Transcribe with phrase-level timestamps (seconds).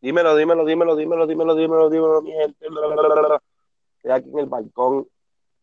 [0.00, 2.66] Dímelo, dímelo, dímelo, dímelo, dímelo, dímelo, dímelo, mi gente.
[3.96, 5.06] Estoy aquí en el balcón,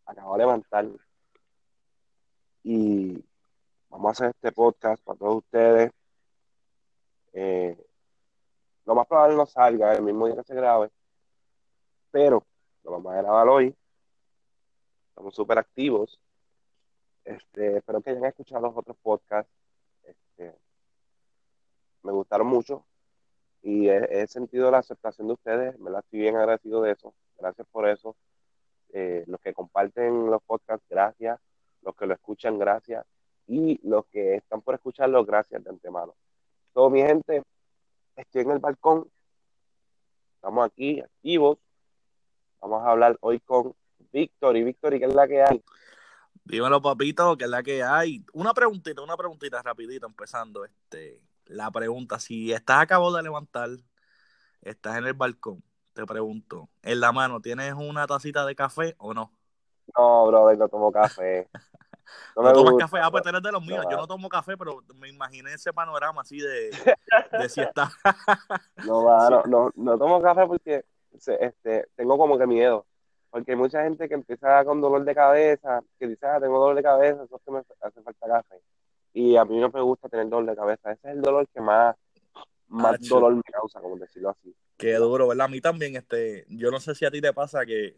[0.05, 0.85] acabo de levantar
[2.61, 3.25] y
[3.89, 5.91] vamos a hacer este podcast para todos ustedes.
[7.33, 7.83] Eh,
[8.85, 10.91] lo más probable no salga el mismo día que se grabe,
[12.11, 12.43] pero
[12.83, 13.75] lo vamos a grabar hoy.
[15.09, 16.19] Estamos súper activos.
[17.25, 19.51] Este, espero que hayan escuchado los otros podcasts.
[20.03, 20.53] Este,
[22.03, 22.85] me gustaron mucho
[23.67, 27.67] y he, sentido la aceptación de ustedes, me la estoy bien agradecido de eso, gracias
[27.69, 28.15] por eso.
[28.93, 31.37] Eh, los que comparten los podcasts, gracias,
[31.81, 33.05] los que lo escuchan, gracias,
[33.45, 36.15] y los que están por escucharlo, gracias de antemano.
[36.71, 37.43] Todo mi gente,
[38.15, 39.11] estoy en el balcón,
[40.35, 41.57] estamos aquí activos,
[42.61, 43.75] vamos a hablar hoy con
[44.13, 45.61] Víctor y Víctor, ¿y qué es la que hay?
[46.45, 48.23] Dímelo, papito, que es la que hay.
[48.31, 50.63] Una preguntita, una preguntita rapidita, empezando.
[50.63, 53.69] Este, la pregunta, si estás acabado de levantar,
[54.61, 59.13] estás en el balcón, te pregunto, en la mano, ¿tienes una tacita de café o
[59.13, 59.31] no?
[59.95, 61.49] No, brother, no tomo café.
[62.37, 62.99] No, ¿No tomas café?
[63.03, 63.83] Ah, pues eres de los míos.
[63.83, 66.69] No, Yo no tomo café, pero me imaginé ese panorama así de,
[67.37, 67.91] de si está.
[68.85, 72.85] no, va, no, no, no tomo café porque este, tengo como que miedo.
[73.29, 76.77] Porque hay mucha gente que empieza con dolor de cabeza, que dice, ah, tengo dolor
[76.77, 78.61] de cabeza, eso es que me hace falta café
[79.17, 80.91] y a mí no me gusta tener dolor de cabeza.
[80.91, 81.95] Ese es el dolor que más,
[82.67, 84.55] más dolor me causa, como decirlo así.
[84.77, 85.45] Qué duro, ¿verdad?
[85.45, 87.97] A mí también, este, yo no sé si a ti te pasa que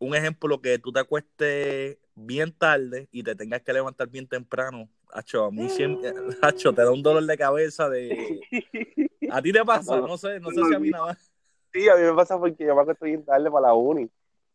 [0.00, 4.88] un ejemplo que tú te acuestes bien tarde y te tengas que levantar bien temprano,
[5.12, 8.40] Hacho, a mí siempre, Hacho, te da un dolor de cabeza de...
[9.30, 10.00] ¿A ti te pasa?
[10.00, 11.32] No, sé, no sé si a mí nada más.
[11.72, 14.10] Sí, a mí me pasa porque yo me acuesto bien tarde para la uni.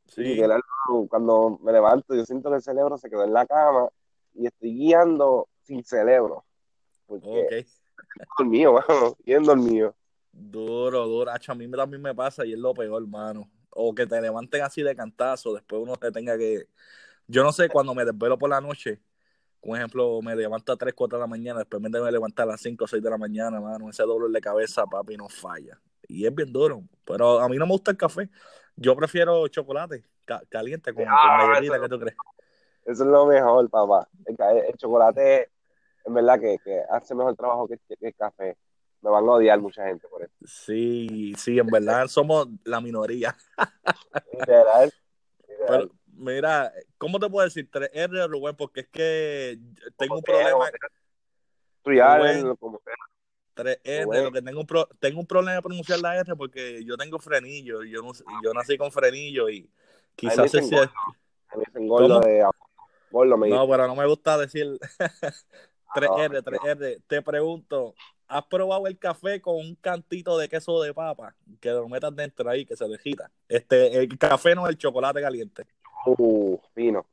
[0.08, 0.38] Sí.
[0.38, 3.88] Y cuando me levanto, yo siento que el cerebro se quedó en la cama
[4.33, 6.45] y estoy guiando sin cerebro.
[7.06, 7.66] Porque okay.
[8.38, 9.95] dormido, mano, bien dormido.
[10.31, 11.31] Duro, duro.
[11.31, 13.50] a mí también me pasa y es lo peor, hermano.
[13.70, 16.67] O que te levanten así de cantazo, después uno se tenga que...
[17.28, 19.00] Yo no sé, cuando me desvelo por la noche,
[19.61, 22.48] por ejemplo, me levanto a 3, 4 de la mañana, después me tengo que levantar
[22.48, 25.30] a las 5 o 6 de la mañana, mano, ese dolor de cabeza, papi, no
[25.30, 25.80] falla.
[26.08, 26.83] Y es bien duro.
[27.05, 28.30] Pero a mí no me gusta el café.
[28.76, 32.16] Yo prefiero chocolate ca caliente con, ah, con ¿qué tú crees?
[32.86, 34.08] Eso es lo mejor, papá.
[34.25, 34.36] El,
[34.67, 35.49] el chocolate,
[36.05, 38.58] en verdad, que, que, hace mejor trabajo que, que, el café.
[39.02, 40.33] Me van a odiar mucha gente por eso.
[40.45, 43.36] Sí, sí, en verdad somos la minoría.
[44.31, 44.93] Literal.
[45.67, 47.67] Pero, mira, ¿cómo te puedo decir?
[47.70, 49.59] 3R, Rubén, porque es que
[49.97, 50.70] tengo un problema.
[51.83, 52.80] Rubén, como
[53.55, 56.95] 3R, lo que tengo un, pro, tengo un problema de pronunciar la R porque yo
[56.97, 57.83] tengo frenillo.
[57.83, 58.11] Yo, no,
[58.43, 59.70] yo nací con frenillo y
[60.15, 60.91] quizás ese sea.
[61.73, 62.45] de
[63.11, 64.80] no, pero no me gusta decir
[65.94, 67.02] 3R, 3R.
[67.08, 67.94] Te pregunto,
[68.27, 71.36] ¿has probado el café con un cantito de queso de papa?
[71.60, 73.30] Que lo metas dentro ahí, que se dejita.
[73.48, 75.67] Este, el café no es el chocolate caliente.
[76.05, 77.05] Uh, fino.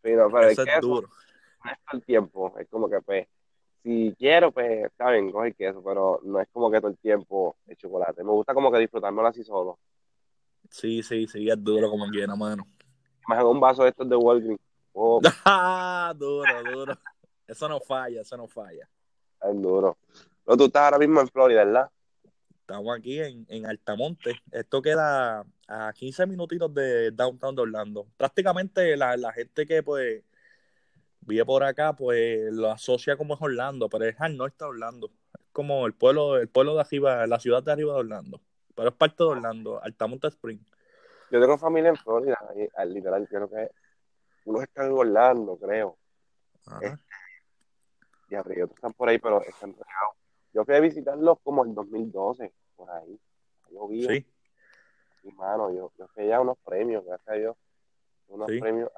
[0.00, 1.08] Fino, pero Eso el es duro.
[1.64, 2.54] No es todo el tiempo.
[2.58, 3.26] Es como que, pues,
[3.82, 6.98] si quiero, pues, está bien, coge el queso, pero no es como que todo el
[6.98, 8.22] tiempo el chocolate.
[8.22, 9.78] Me gusta como que disfrutármelo así solo.
[10.70, 12.66] Sí, sí, sí, es duro como quiera, mano.
[13.28, 14.60] En un vaso de estos de Walgreens
[14.94, 15.20] Oh.
[16.16, 16.98] duro, duro.
[17.46, 18.88] Eso no falla, eso no falla.
[19.42, 19.98] Es duro.
[20.44, 21.90] Pero tú estás ahora mismo en Florida, ¿verdad?
[22.60, 24.40] Estamos aquí en, en Altamonte.
[24.50, 28.06] Esto queda a 15 minutitos de downtown de Orlando.
[28.16, 30.22] Prácticamente la, la gente que pues
[31.20, 35.10] vive por acá, pues lo asocia como es Orlando, pero es al norte de Orlando.
[35.38, 38.40] Es como el pueblo, el pueblo de arriba, la ciudad de arriba de Orlando.
[38.74, 40.60] Pero es parte de Orlando, Altamonte Spring.
[41.30, 42.38] Yo tengo familia en Florida,
[42.86, 43.70] literal, creo que
[44.44, 45.96] unos están en Orlando, creo.
[46.80, 46.98] Este,
[48.30, 50.16] y otros están por ahí, pero están regados.
[50.52, 53.18] Yo fui a visitarlos como en 2012, por ahí.
[53.70, 54.06] Yo vi.
[54.06, 54.26] Sí.
[55.24, 57.56] Y mano, yo, yo fui a unos premios, gracias a Dios.
[58.28, 58.90] Unos premios.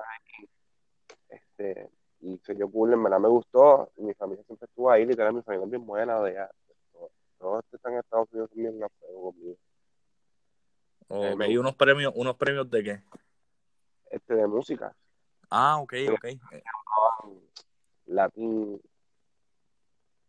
[1.28, 1.90] Este,
[2.20, 3.90] y se dio cool, en verdad me gustó.
[3.96, 6.20] Mi familia siempre estuvo ahí, literal, mi familia es bien buena.
[6.20, 6.50] De allá.
[7.38, 9.56] Todos están en Estados Unidos también juego conmigo.
[11.08, 13.02] Oh, ¿Y unos premios, unos premios de qué?
[14.10, 14.94] Este, de música.
[15.50, 16.26] Ah, ok, ok.
[18.06, 18.80] Latin,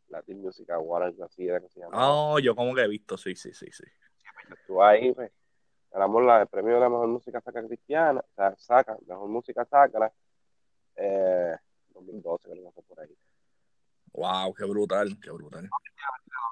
[0.09, 1.95] Latin Music Award, algo así era que se llama.
[1.97, 3.83] Oh, yo como que he visto, sí, sí, sí, sí.
[4.81, 5.31] Ahí, pues,
[5.91, 9.65] ganamos la, el premio de la mejor música sacra cristiana, o sea, saca, mejor música
[9.65, 10.11] sacra,
[10.95, 11.55] eh,
[11.93, 13.15] 2012, creo que fue por ahí.
[14.13, 15.69] Wow, qué brutal, qué brutal.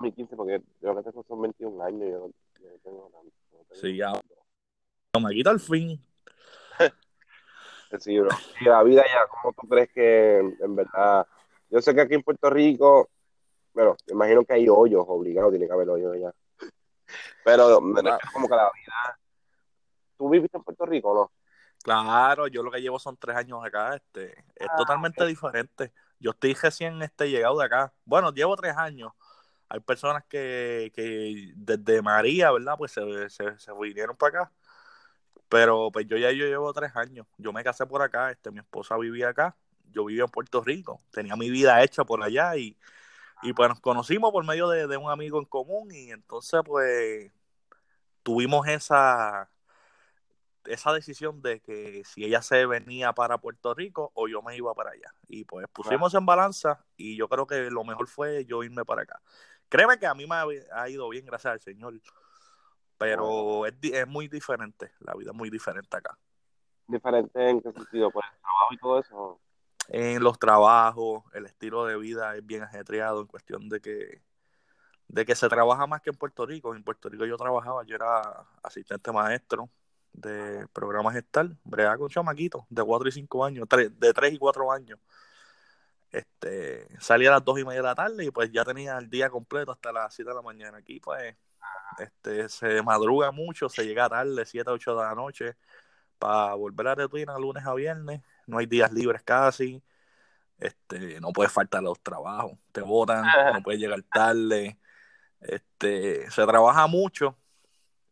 [0.01, 2.29] 2015, porque yo creo que son 21 años, yo
[2.61, 4.13] yo no tengo, no tengo Sí, ya.
[5.19, 5.99] Me quita el fin.
[7.99, 8.29] Sí, bro.
[8.59, 11.27] Y la vida ya, ¿cómo tú crees que en verdad?
[11.69, 13.09] Yo sé que aquí en Puerto Rico,
[13.73, 16.33] bueno, me imagino que hay hoyos obligados, tiene que haber hoyos allá.
[17.43, 18.01] Pero me
[18.33, 19.19] como que la vida.
[20.17, 21.31] ¿Tú viviste en Puerto Rico o no?
[21.83, 25.93] Claro, yo lo que llevo son tres años acá, este, es Ah, totalmente diferente.
[26.19, 27.93] Yo estoy recién este, llegado de acá.
[28.05, 29.11] Bueno, llevo tres años.
[29.69, 32.75] Hay personas que, que desde María, ¿verdad?
[32.77, 34.51] Pues se, se, se vinieron para acá.
[35.49, 37.27] Pero pues yo ya yo llevo tres años.
[37.37, 39.55] Yo me casé por acá, este, mi esposa vivía acá.
[39.91, 41.01] Yo vivía en Puerto Rico.
[41.11, 42.77] Tenía mi vida hecha por allá y,
[43.43, 47.31] y pues nos conocimos por medio de, de un amigo en común y entonces pues
[48.23, 49.49] tuvimos esa
[50.65, 54.73] esa decisión de que si ella se venía para Puerto Rico o yo me iba
[54.73, 55.13] para allá.
[55.27, 59.03] Y pues pusimos en balanza y yo creo que lo mejor fue yo irme para
[59.03, 59.21] acá.
[59.69, 61.93] Créeme que a mí me ha, ha ido bien, gracias al Señor.
[62.97, 66.17] Pero es, di- es muy diferente, la vida es muy diferente acá.
[66.87, 68.11] ¿Diferente en qué sentido?
[68.11, 69.39] ¿Por el trabajo y todo eso?
[69.89, 74.21] En los trabajos, el estilo de vida es bien ajetreado en cuestión de que
[75.07, 76.73] de que se trabaja más que en Puerto Rico.
[76.75, 78.21] En Puerto Rico yo trabajaba, yo era
[78.63, 79.69] asistente maestro
[80.13, 84.71] de programas gestal, bregaba con chamaquitos de 4 y 5 años, de 3 y 4
[84.71, 84.99] años.
[86.11, 89.09] Este, salía a las 2 y media de la tarde y pues ya tenía el
[89.09, 90.77] día completo hasta las 7 de la mañana.
[90.77, 91.35] Aquí pues
[91.99, 95.55] este, se madruga mucho, se llega tarde, 7, 8 de la noche,
[96.19, 98.21] para volver a la rutina lunes a viernes.
[98.47, 99.81] No hay días libres casi.
[100.57, 104.79] Este, no puedes faltar a los trabajos, te botan, no puedes llegar tarde.
[105.41, 107.37] Este, se trabaja mucho,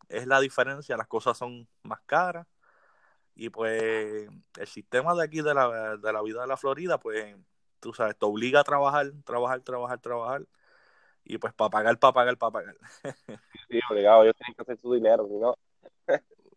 [0.09, 2.45] es la diferencia, las cosas son más caras.
[3.35, 4.27] Y pues
[4.59, 7.35] el sistema de aquí de la, de la vida de la Florida, pues
[7.79, 10.45] tú sabes, te obliga a trabajar, trabajar, trabajar, trabajar.
[11.25, 12.75] Y pues para pagar, para pagar, para pagar.
[13.69, 15.55] Sí, obligado, ellos tienen que hacer su dinero, si no.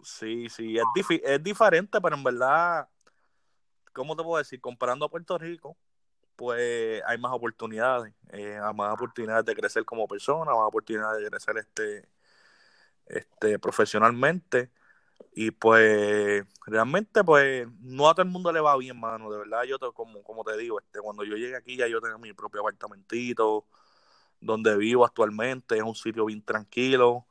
[0.02, 2.88] Sí, sí, es, difi- es diferente, pero en verdad,
[3.92, 4.60] ¿cómo te puedo decir?
[4.60, 5.76] Comparando a Puerto Rico,
[6.36, 11.30] pues hay más oportunidades, eh, hay más oportunidades de crecer como persona, más oportunidades de
[11.30, 12.08] crecer este,
[13.06, 14.70] este, profesionalmente.
[15.34, 19.30] Y pues realmente pues no a todo el mundo le va bien, mano.
[19.30, 22.00] De verdad, yo te- como, como te digo, este, cuando yo llegué aquí ya yo
[22.00, 23.66] tenía mi propio apartamentito
[24.46, 27.26] donde vivo actualmente, es un sitio bien tranquilo.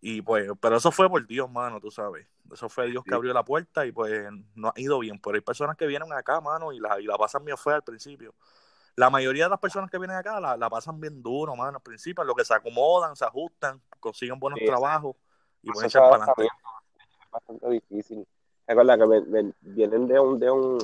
[0.00, 2.26] Y pues, pero eso fue por Dios, mano, tú sabes.
[2.50, 5.20] Eso fue Dios que abrió la puerta y pues no ha ido bien.
[5.20, 7.82] Pero hay personas que vienen acá, mano, y la, y la pasan bien fea al
[7.82, 8.34] principio.
[8.96, 11.82] La mayoría de las personas que vienen acá la, la pasan bien duro, mano, al
[11.82, 15.16] principio, en lo que se acomodan, se ajustan, consiguen buenos Sí, trabajos
[15.62, 16.48] y pueden es echar para adelante.
[17.30, 18.26] bastante difícil.
[18.66, 20.78] Recuerda que ven- ven- vienen de un, de un,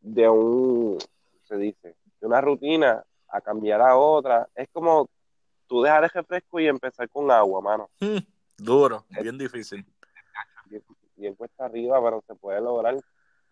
[0.00, 0.98] de un,
[1.44, 4.48] se dice, de una rutina a cambiar a otra.
[4.54, 5.08] Es como
[5.66, 7.90] tú dejar el refresco y empezar con agua, mano.
[8.00, 8.18] Mm,
[8.58, 9.84] duro, bien difícil.
[10.66, 10.82] Bien,
[11.16, 12.96] bien cuesta arriba, pero se puede lograr.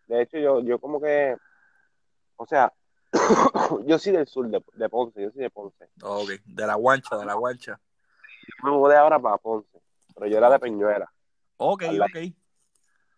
[0.06, 1.36] De hecho, yo, yo como que,
[2.36, 2.72] o sea,
[3.86, 5.88] yo soy del sur de, de Ponce, yo soy de Ponce.
[6.02, 7.80] Ok, de la guancha, de la guancha.
[8.46, 9.80] Yo me mudé ahora para Ponce,
[10.14, 11.10] pero yo era de Peñuela.
[11.56, 12.04] Ok, lado.
[12.04, 12.34] ok.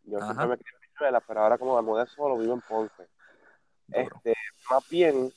[0.04, 0.26] Yo Ajá.
[0.26, 3.08] siempre me crié en Peñuela, pero ahora como me mudé solo, vivo en Ponce.
[3.88, 4.16] Duro.
[4.16, 4.34] Este,
[4.70, 5.32] más bien,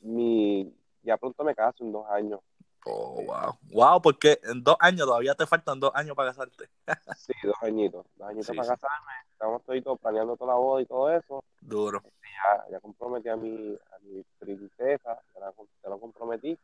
[0.00, 2.40] mi, ya pronto me caso en dos años.
[2.86, 3.58] Oh, wow.
[3.72, 6.68] Wow, porque en dos años todavía te faltan dos años para casarte.
[7.16, 8.06] Sí, dos añitos.
[8.16, 8.70] Dos añitos Sí, para sí.
[8.70, 9.12] casarme.
[9.32, 11.44] Estamos todos planeando toda la boda y todo eso.
[11.60, 12.02] Duro.
[12.22, 15.52] Ya, ya comprometí a mi, a mi princesa, ya, la,
[15.82, 16.58] ya lo comprometí.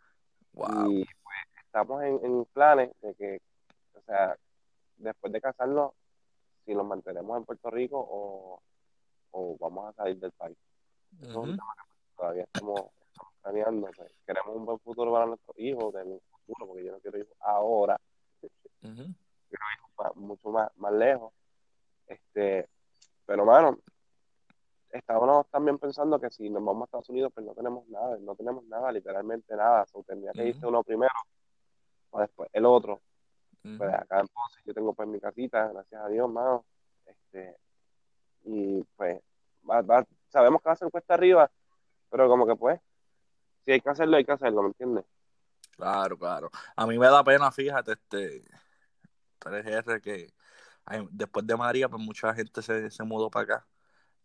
[0.55, 0.91] Wow.
[0.91, 3.41] Y pues estamos en, en planes de que,
[3.95, 4.37] o sea,
[4.97, 5.93] después de casarnos,
[6.65, 8.61] si nos mantenemos en Puerto Rico o,
[9.33, 10.57] o vamos a salir del país.
[11.21, 12.87] Tema que todavía estamos
[13.51, 13.89] planeando.
[13.97, 14.13] pues.
[14.27, 17.37] Queremos un buen futuro para nuestros hijos, de mi futuro, porque yo no quiero hijos
[17.41, 17.97] ahora,
[18.83, 19.15] Ujú.
[19.99, 21.33] más- mucho más, más lejos.
[22.07, 22.69] Este,
[23.25, 23.79] pero mano,
[24.91, 28.35] estábamos también pensando que si nos vamos a Estados Unidos, pues no tenemos nada, no
[28.35, 29.87] tenemos nada, literalmente nada.
[29.87, 31.13] So, tendría que irse uno primero,
[32.11, 33.01] o después el otro.
[33.79, 36.65] Pues acá en Ponce yo tengo pues mi casita, gracias a Dios, mano.
[37.05, 37.57] Este,
[38.45, 39.21] y pues
[39.69, 41.51] va- va- sabemos que va a ser cuesta arriba,
[42.09, 42.81] pero como que pues,
[43.67, 45.07] si hay que hacerlo, hay que hacerlo, ¿me entiendes?
[45.77, 46.51] Claro, claro.
[46.75, 48.45] A mí me da pena, fíjate, este
[49.39, 50.35] 3R que
[51.13, 53.69] después de María, pues mucha gente se, se mudó para acá.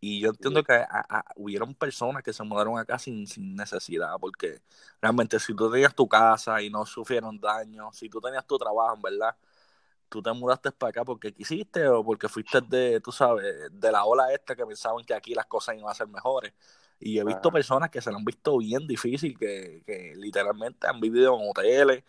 [0.01, 4.15] Y yo entiendo que a- a- hubieron personas que se mudaron acá sin, sin necesidad,
[4.21, 4.61] porque
[5.01, 8.95] realmente si tú tenías tu casa y no sufrieron daño, si tú tenías tu trabajo,
[8.95, 9.35] en verdad,
[10.09, 14.05] tú te mudaste para acá porque quisiste o porque fuiste de, tú sabes, de la
[14.05, 16.53] ola esta que pensaban que aquí las cosas iban a ser mejores.
[17.01, 17.51] Y he visto Ajá.
[17.51, 22.03] personas que se lo han visto bien difícil, que, que literalmente han vivido en hoteles,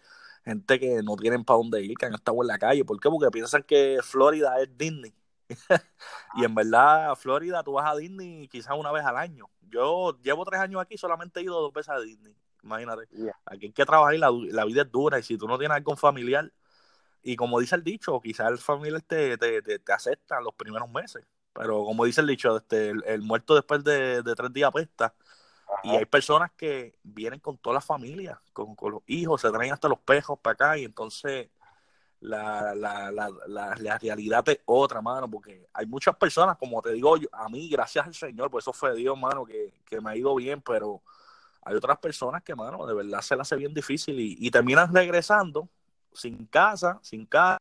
[0.44, 2.84] gente que no tienen para dónde ir, que han estado en la calle.
[2.84, 3.08] ¿Por qué?
[3.08, 5.14] Porque piensan que Florida es Disney.
[6.36, 9.48] y en verdad, Florida, tú vas a Disney quizás una vez al año.
[9.62, 12.36] Yo llevo tres años aquí, solamente he ido dos veces a Disney.
[12.62, 13.08] Imagínate.
[13.46, 15.18] Aquí hay que trabajar y la, la vida es dura.
[15.18, 16.52] Y si tú no tienes algún familiar
[17.22, 20.90] y como dice el dicho, quizás el familiar te, te, te, te, acepta los primeros
[20.90, 24.68] meses, pero como dice el dicho, este, el, el muerto después de, de, tres días
[24.68, 25.14] apesta.
[25.84, 29.72] Y hay personas que vienen con toda la familia, con, con, los hijos, se traen
[29.72, 31.48] hasta los pejos para acá y entonces
[32.20, 36.92] la, la, la, la, la realidad es otra, mano, porque hay muchas personas, como te
[36.92, 40.10] digo, yo, a mí, gracias al Señor, por eso fue Dios, mano, que, que me
[40.10, 41.02] ha ido bien, pero
[41.62, 44.94] hay otras personas que, mano, de verdad se la hace bien difícil y, y terminan
[44.94, 45.68] regresando
[46.12, 47.58] sin casa, sin casa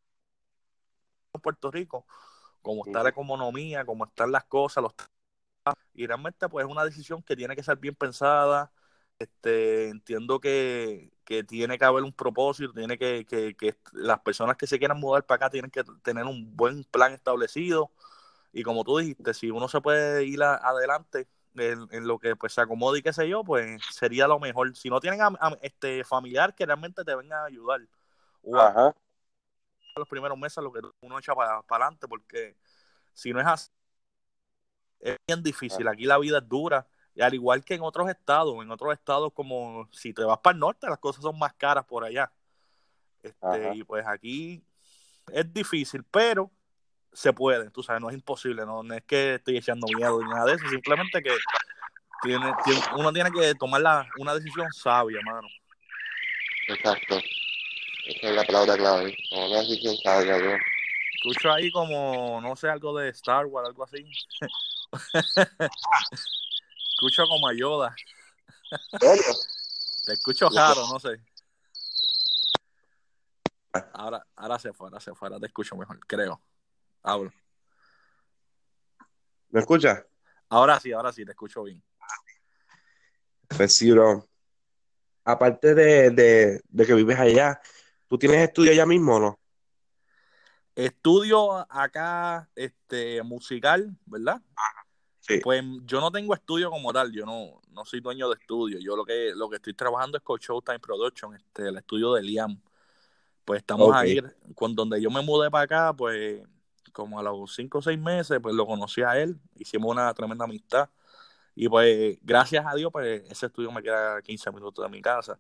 [1.33, 2.05] en Puerto Rico,
[2.61, 4.93] como está la economía, como están las cosas, los
[5.93, 8.71] y realmente pues es una decisión que tiene que ser bien pensada.
[9.19, 14.57] Este, entiendo que, que tiene que haber un propósito, tiene que, que, que, las personas
[14.57, 17.91] que se quieran mudar para acá tienen que tener un buen plan establecido.
[18.53, 22.35] Y como tú dijiste, si uno se puede ir a, adelante en, en, lo que
[22.35, 24.75] pues se acomode y qué sé yo, pues sería lo mejor.
[24.75, 27.81] Si no tienen a, a, este familiar que realmente te venga a ayudar,
[28.43, 28.93] o
[29.95, 32.55] los primeros meses lo que uno echa para, para adelante, porque
[33.13, 33.69] si no es así,
[34.99, 35.87] es bien difícil.
[35.87, 36.87] Aquí la vida es dura.
[37.13, 40.53] Y al igual que en otros estados, en otros estados como si te vas para
[40.53, 42.31] el norte, las cosas son más caras por allá.
[43.21, 44.63] Este, y pues aquí
[45.31, 46.49] es difícil, pero
[47.11, 50.29] se puede, tú sabes, no es imposible, no, no es que estoy echando miedo ni
[50.29, 51.35] nada de eso, simplemente que
[52.21, 55.47] tiene, tiene, uno tiene que tomar la, una decisión sabia, mano.
[56.69, 57.19] Exacto.
[58.05, 59.17] Esa es la palabra clave.
[59.31, 60.57] Una decisión sabia, bro.
[61.15, 64.05] Escucho ahí como, no sé, algo de Star Wars, algo así.
[66.93, 67.95] escucho como a Yoda.
[70.05, 71.21] Te escucho raro, no sé.
[73.93, 76.41] Ahora, ahora se fue, ahora se fue, ahora te escucho mejor, creo.
[77.03, 77.31] Hablo.
[79.49, 80.03] ¿Me escuchas?
[80.49, 81.83] Ahora sí, ahora sí, te escucho bien.
[83.47, 84.27] Pues sí, bro.
[85.23, 87.61] Aparte de, de, de que vives allá,
[88.11, 89.39] ¿tú tienes estudio allá mismo o no?
[90.75, 94.41] Estudio acá, este, musical, ¿verdad?
[95.21, 95.39] Sí.
[95.41, 98.79] Pues yo no tengo estudio como tal, yo no, no soy dueño de estudio.
[98.79, 102.23] Yo lo que, lo que estoy trabajando es con Showtime Production, este, el estudio de
[102.23, 102.61] Liam.
[103.45, 104.19] Pues estamos Okay.
[104.19, 104.21] ahí,
[104.55, 106.43] cuando donde yo me mudé para acá, pues
[106.91, 110.43] como a los cinco o seis meses, pues lo conocí a él, hicimos una tremenda
[110.43, 110.89] amistad.
[111.55, 115.01] Y pues, gracias a Dios, pues ese estudio me queda a 15 minutos de mi
[115.01, 115.39] casa.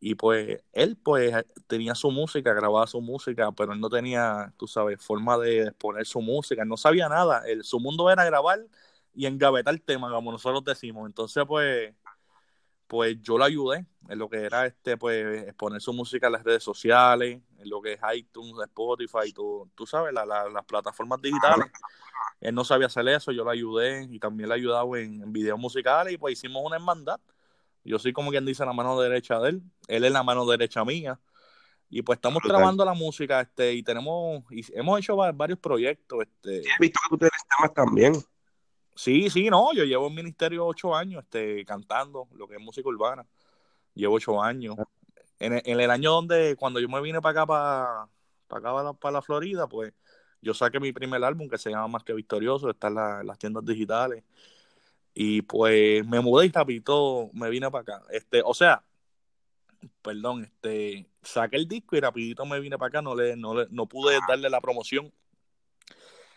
[0.00, 1.34] Y pues él pues
[1.66, 6.06] tenía su música, grababa su música, pero él no tenía, tú sabes, forma de exponer
[6.06, 7.42] su música, él no sabía nada.
[7.46, 8.60] Él, su mundo era grabar
[9.14, 11.06] y engavetar el tema, como nosotros decimos.
[11.06, 11.94] Entonces, pues,
[12.86, 16.44] pues yo lo ayudé en lo que era este, pues, exponer su música en las
[16.44, 21.20] redes sociales, en lo que es iTunes, Spotify, tú, tú sabes, la, la, las plataformas
[21.22, 21.66] digitales.
[22.40, 25.32] Él no sabía hacer eso, yo lo ayudé y también le he ayudado en, en
[25.32, 27.20] videos musicales y pues hicimos una hermandad.
[27.86, 30.84] Yo soy como quien dice la mano derecha de él, él es la mano derecha
[30.84, 31.18] mía.
[31.88, 32.56] Y pues estamos Total.
[32.56, 36.98] trabajando la música, este, y tenemos, y hemos hecho va- varios proyectos, este, He visto
[37.04, 38.14] que tú tienes temas también.
[38.94, 42.88] sí, sí, no, yo llevo en ministerio ocho años, este, cantando lo que es música
[42.88, 43.24] urbana.
[43.94, 44.76] Llevo ocho años.
[45.38, 48.08] En el, en el año donde, cuando yo me vine para acá, para,
[48.48, 49.92] para acá, para la, para la Florida, pues
[50.42, 53.26] yo saqué mi primer álbum que se llama Más que Victorioso, está en, la- en
[53.26, 54.24] las tiendas digitales.
[55.18, 58.02] Y pues me mudé y rapidito me vine para acá.
[58.10, 58.84] Este, o sea,
[60.02, 63.66] perdón, este, saqué el disco y rapidito me vine para acá, no le, no le,
[63.70, 65.10] no pude darle la promoción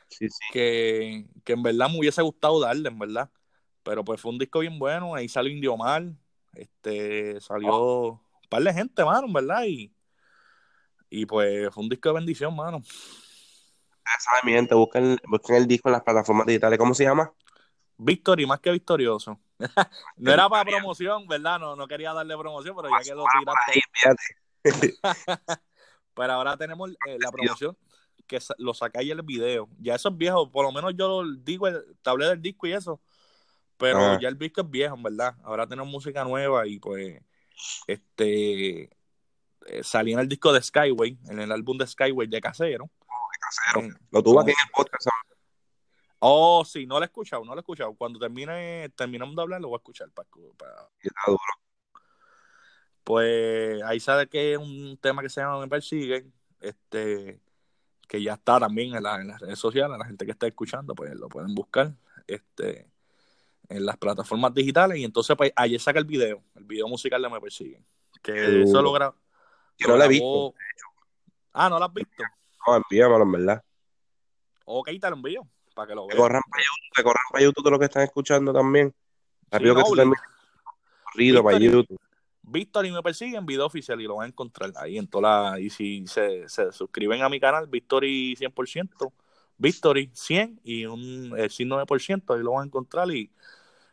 [0.08, 0.40] Sí, sí.
[0.54, 3.30] que, que en verdad me hubiese gustado darle, en verdad.
[3.84, 6.04] Pero pues fue un disco bien bueno, ahí salió Indio Mar,
[6.54, 9.94] este, salió un par de gente, mano, en verdad, y,
[11.10, 12.78] y pues fue un disco de bendición, mano.
[12.78, 16.80] Ustedes saben, mi gente, busquen, busquen el disco en las plataformas digitales.
[16.80, 17.34] ¿Cómo se llama?
[18.00, 19.40] Victory más que victorioso.
[20.18, 21.60] no era para promoción, ¿verdad?
[21.60, 23.72] No, no quería darle promoción, pero ya que lo tiraste.
[23.72, 23.82] Ahí,
[25.04, 25.62] fíjate.
[26.16, 27.78] Pero ahora tenemos eh, la promoción
[28.28, 29.70] que lo sacáis el video.
[29.80, 33.00] Ya eso es viejo, por lo menos yo digo, el, del disco y eso.
[33.78, 34.20] Pero Ajá.
[34.20, 35.36] ya el disco es viejo, en verdad.
[35.44, 37.22] Ahora tenemos música nueva y pues
[37.88, 38.84] este
[39.68, 42.90] eh, salí en el disco de Skyway, en el álbum de Skyway de Casero.
[43.40, 43.88] Casero.
[43.88, 45.04] Eh, Lo tuvo con- aquí en el podcast.
[45.04, 45.29] ¿sabes?
[46.20, 47.94] Oh, sí, no lo he escuchado, no lo he escuchado.
[47.94, 50.10] Cuando termine, terminamos de hablar, lo voy a escuchar.
[50.12, 50.30] Para.
[53.04, 57.40] Pues ahí sabe que es un tema que se llama Me Persiguen, este,
[58.08, 60.94] que ya está también en, la- en las redes sociales, la gente que está escuchando,
[60.94, 61.94] pues lo pueden buscar
[62.28, 62.92] este,
[63.70, 64.98] en las plataformas digitales.
[65.00, 67.84] Y entonces, pues ayer saca el video, el video musical de Me Persiguen,
[68.22, 69.16] que eso lo, gra-
[69.78, 70.54] Yo no lo he grabó-
[71.54, 72.24] Ah, ¿no lo has visto?
[72.68, 73.64] No, envíamelo, en verdad.
[74.66, 75.48] Ok, te lo envío,
[75.80, 76.22] para que lo Que veas.
[76.22, 78.94] corran para YouTube, que corran para YouTube de lo que están escuchando también.
[79.52, 80.14] Sí, no.
[81.14, 81.58] Corrido para.
[81.58, 82.00] YouTube.
[82.42, 85.60] Victory me persiguen, video oficial y lo van a encontrar ahí en toda la...
[85.60, 89.14] Y si se, se suscriben a mi canal, Victory 100%,
[89.58, 93.32] Victory 100 y un el signo de por ciento, ahí lo van a encontrar y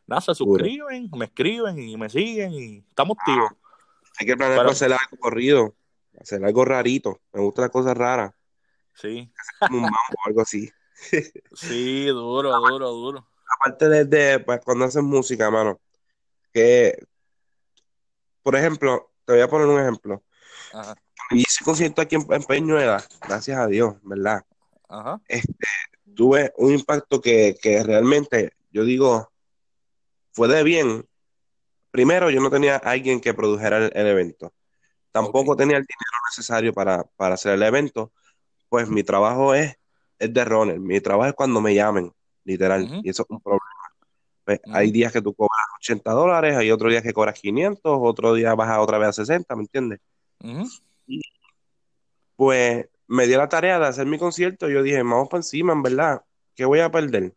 [0.06, 3.50] nada, se suscriben, me escriben y me siguen y estamos activos.
[4.18, 5.74] Hay que planear para hacer algo corrido,
[6.18, 7.20] hacer algo rarito.
[7.34, 8.32] Me gusta las cosas raras.
[8.94, 9.30] Sí.
[9.60, 10.70] Como un mambo o algo así.
[11.54, 13.26] Sí, duro, duro, duro.
[13.60, 15.80] Aparte de, pues, cuando hacen música, mano,
[16.52, 16.98] que,
[18.42, 20.22] por ejemplo, te voy a poner un ejemplo.
[20.72, 20.94] Ajá.
[21.30, 24.44] Hice concierto aquí en, Peñuela, gracias a Dios, ¿verdad?
[24.88, 25.20] Ajá.
[25.26, 25.66] Este,
[26.14, 29.30] tuve un impacto que, que realmente, yo digo,
[30.32, 31.08] fue de bien.
[31.90, 34.52] Primero, yo no tenía alguien que produjera el, evento.
[35.12, 38.12] Tampoco tenía el dinero necesario para, para, hacer el evento.
[38.68, 39.76] Pues mi trabajo es,
[40.18, 40.78] es de runner.
[40.78, 42.12] Mi trabajo es cuando me llamen,
[42.44, 43.00] literal.
[43.02, 43.64] Y eso es un problema.
[44.44, 48.32] Pues, hay días que tú cobras 80 dólares, hay otros días que cobras 500, otro
[48.34, 50.00] día bajas otra vez a 60, ¿me entiendes?
[52.36, 55.72] pues me dio la tarea de hacer mi concierto y yo dije, vamos para encima,
[55.72, 56.22] en verdad,
[56.54, 57.34] ¿qué voy a perder?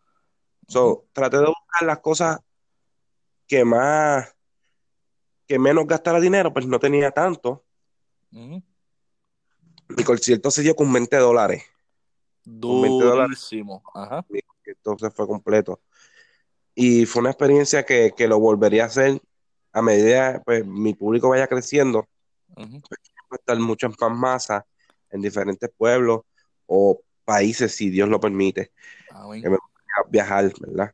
[0.68, 2.40] So, traté de buscar las cosas
[3.48, 4.36] que más,
[5.48, 7.66] que menos gastara dinero, pues no tenía tanto.
[8.30, 11.64] Mi concierto se dio con 20 dólares.
[12.44, 13.84] Durísimo.
[13.94, 14.26] Ajá.
[14.66, 15.82] Entonces fue completo.
[16.76, 19.22] Y fue una experiencia que, lo volvería a hacer
[19.72, 22.08] a medida pues mi público vaya creciendo.
[22.56, 22.80] Uh
[23.32, 24.66] estar mucho en más masa
[25.12, 26.22] en diferentes pueblos
[26.66, 28.72] o países, si Dios lo permite.
[29.12, 29.58] Ah, que me
[30.10, 30.94] viajar, ¿verdad?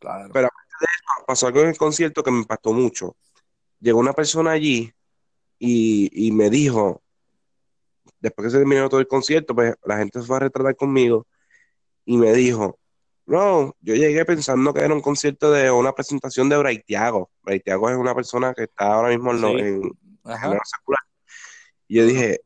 [0.00, 0.30] Claro.
[0.32, 0.48] Pero
[1.26, 3.16] pasó algo en el concierto que me impactó mucho.
[3.80, 4.92] Llegó una persona allí
[5.58, 7.02] y, y me dijo,
[8.20, 11.26] después que se terminó todo el concierto, pues la gente se fue a retratar conmigo
[12.04, 12.78] y me dijo,
[13.28, 17.30] no, yo llegué pensando que era un concierto de una presentación de Braithiago.
[17.42, 19.82] Braithiago es una persona que está ahora mismo en, en,
[20.24, 21.02] secular.
[21.86, 22.40] Y yo dije,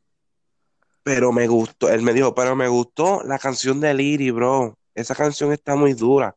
[1.04, 4.76] pero me gustó, él me dijo, pero me gustó la canción de Liri, bro.
[4.92, 6.36] Esa canción está muy dura.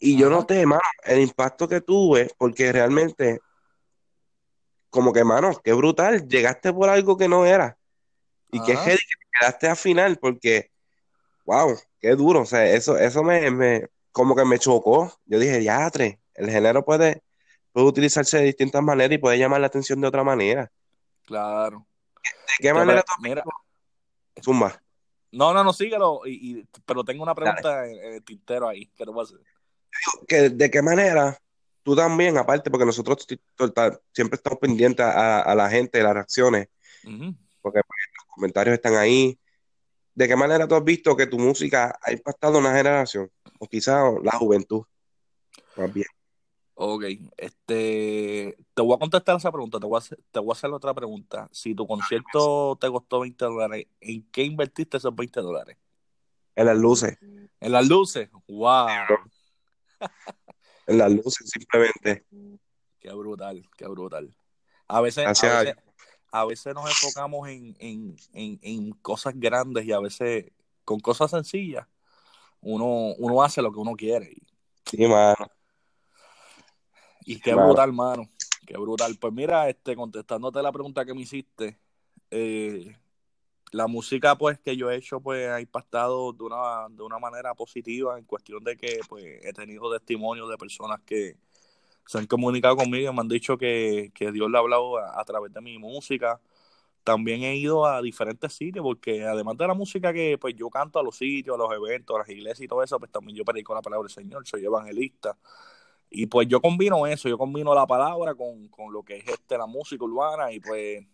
[0.00, 3.38] Y yo noté, mano, el impacto que tuve, porque realmente,
[4.90, 7.77] como que, mano, qué brutal, llegaste por algo que no era.
[8.50, 10.70] Y qué heavy que quedaste al final, porque,
[11.44, 12.42] wow, qué duro.
[12.42, 15.12] O sea, eso, eso me, me como que me chocó.
[15.26, 17.22] Yo dije, diatre, el género puede,
[17.72, 20.70] puede utilizarse de distintas maneras y puede llamar la atención de otra manera.
[21.24, 21.86] Claro.
[22.58, 23.44] ¿De qué manera tú mira,
[24.42, 24.82] Zumba.
[25.30, 29.22] No, no, no, síguelo, y, pero tengo una pregunta en, el tintero ahí, ¿qué a
[29.22, 29.38] hacer?
[30.26, 31.38] que de qué manera
[31.82, 33.26] tú también, aparte, porque nosotros
[34.12, 36.68] siempre estamos pendientes a, la gente, las reacciones,
[37.60, 38.07] porque pues,
[38.38, 39.38] comentarios están ahí.
[40.14, 43.30] ¿De qué manera tú has visto que tu música ha impactado una generación?
[43.58, 44.82] O quizás la juventud,
[45.76, 46.06] más bien.
[46.74, 47.04] Ok,
[47.36, 50.70] este, te voy a contestar esa pregunta, te voy a hacer, te voy a hacer
[50.70, 51.48] otra pregunta.
[51.50, 55.76] Si tu concierto te costó 20 dólares, ¿en qué invertiste esos 20 dólares?
[56.54, 57.18] En las luces.
[57.60, 58.86] En las luces, wow
[60.88, 62.24] en las luces simplemente.
[62.98, 64.34] Qué brutal, qué brutal.
[64.88, 65.74] A veces, a veces,
[66.32, 70.46] nos enfocamos en, en, en, cosas grandes y a veces
[70.84, 71.86] con cosas sencillas
[72.60, 74.34] uno, uno hace lo que uno quiere.
[74.84, 75.46] Sí, mano.
[77.24, 78.28] Y qué brutal, mano.
[78.66, 79.16] Qué brutal.
[79.20, 81.78] Pues mira, este, contestándote la pregunta que me hiciste,
[82.30, 82.96] eh,
[83.70, 87.54] la música pues que yo he hecho pues ha impactado de una, de una manera
[87.54, 91.36] positiva en cuestión de que pues he tenido testimonios de personas que
[92.08, 95.52] se han comunicado conmigo y me han dicho que, Dios le ha hablado a, través
[95.52, 96.40] de mi música.
[97.04, 100.98] También he ido a diferentes sitios porque además de la música que pues yo canto
[100.98, 103.44] a los sitios, a los eventos, a las iglesias y todo eso, pues también yo
[103.44, 105.36] predico la palabra del Señor, soy evangelista.
[106.10, 109.58] Y pues yo combino eso, yo combino la palabra con, con lo que es este,
[109.58, 111.04] la música urbana y pues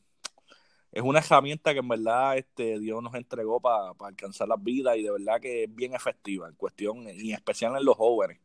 [0.93, 5.03] es una herramienta que en verdad este, Dios nos entregó para alcanzar las vidas y
[5.03, 8.44] de verdad que es bien efectiva en cuestión, y en especial en los jóvenes.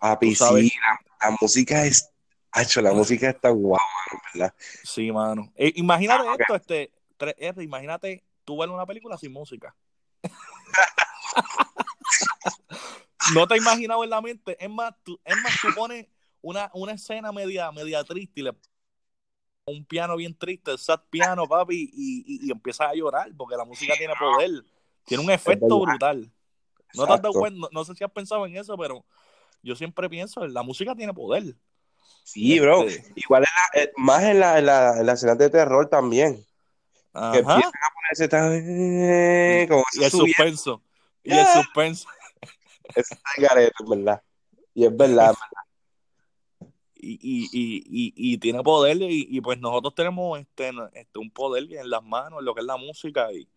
[0.00, 0.72] Papi, sí,
[1.20, 2.10] la, música es,
[2.56, 3.78] hecho, la música está guau,
[4.32, 4.54] ¿verdad?
[4.82, 5.52] Sí, mano.
[5.54, 9.76] Eh, imagínate esto, este, 3R, imagínate tú ver una película sin música.
[13.34, 14.56] no te he imaginado en la mente.
[14.58, 16.06] Es más, tú, es más, tú pones
[16.40, 18.52] una, una escena media, media triste y le
[19.66, 23.64] un piano bien triste, el sad piano, papi, y, y, empiezas a llorar porque la
[23.64, 24.64] música tiene poder,
[25.04, 26.28] tiene un efecto brutal.
[26.94, 27.28] No, te
[27.70, 29.04] no, sé si has pensado en eso, pero
[29.62, 31.56] yo siempre pienso, la música tiene poder.
[32.24, 32.84] Sí, bro.
[32.84, 33.44] Este Igual
[33.74, 36.44] eh, más en la, en, la, en la escena de terror también.
[37.12, 38.52] Que empiezan a ponerse tan...
[38.52, 40.82] Eh, como y el suspenso.
[41.24, 42.08] Y el suspenso.
[42.96, 43.08] Es
[43.88, 44.20] verdad.
[44.74, 45.34] Y es verdad.
[47.02, 51.88] y, y, y, y, tiene poder y, pues nosotros tenemos este, este, un poder en
[51.88, 53.48] las manos, en lo que es la música y,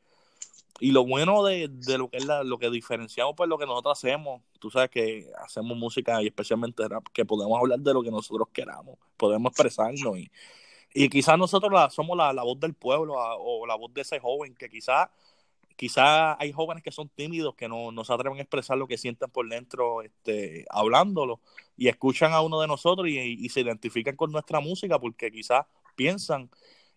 [0.79, 3.65] y lo bueno de, de, lo que es la, lo que diferenciamos pues lo que
[3.65, 8.02] nosotros hacemos, tú sabes que hacemos música y especialmente rap, que podemos hablar de lo
[8.02, 10.32] que nosotros queramos, podemos expresarnos y,
[10.93, 14.21] y quizás nosotros la, somos la, la voz del pueblo o la voz de ese
[14.21, 15.10] joven que quizás
[15.76, 18.97] quizás hay jóvenes que son tímidos, que no, no, se atreven a expresar lo que
[18.97, 21.41] sienten por dentro este, hablándolo
[21.76, 25.65] y escuchan a uno de nosotros y, se identifican con nuestra música porque quizás
[25.97, 26.49] piensan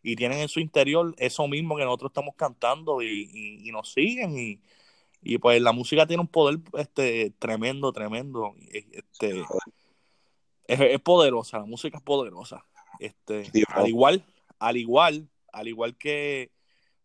[0.04, 4.60] y tienen en su interior eso mismo que nosotros estamos cantando y, nos siguen y,
[5.28, 8.54] y, pues la música tiene un poder este tremendo, tremendo.
[8.70, 9.44] Este,
[10.68, 12.64] es, es poderosa, la música es poderosa.
[13.00, 14.24] Este, al igual,
[14.58, 16.50] al igual, al igual que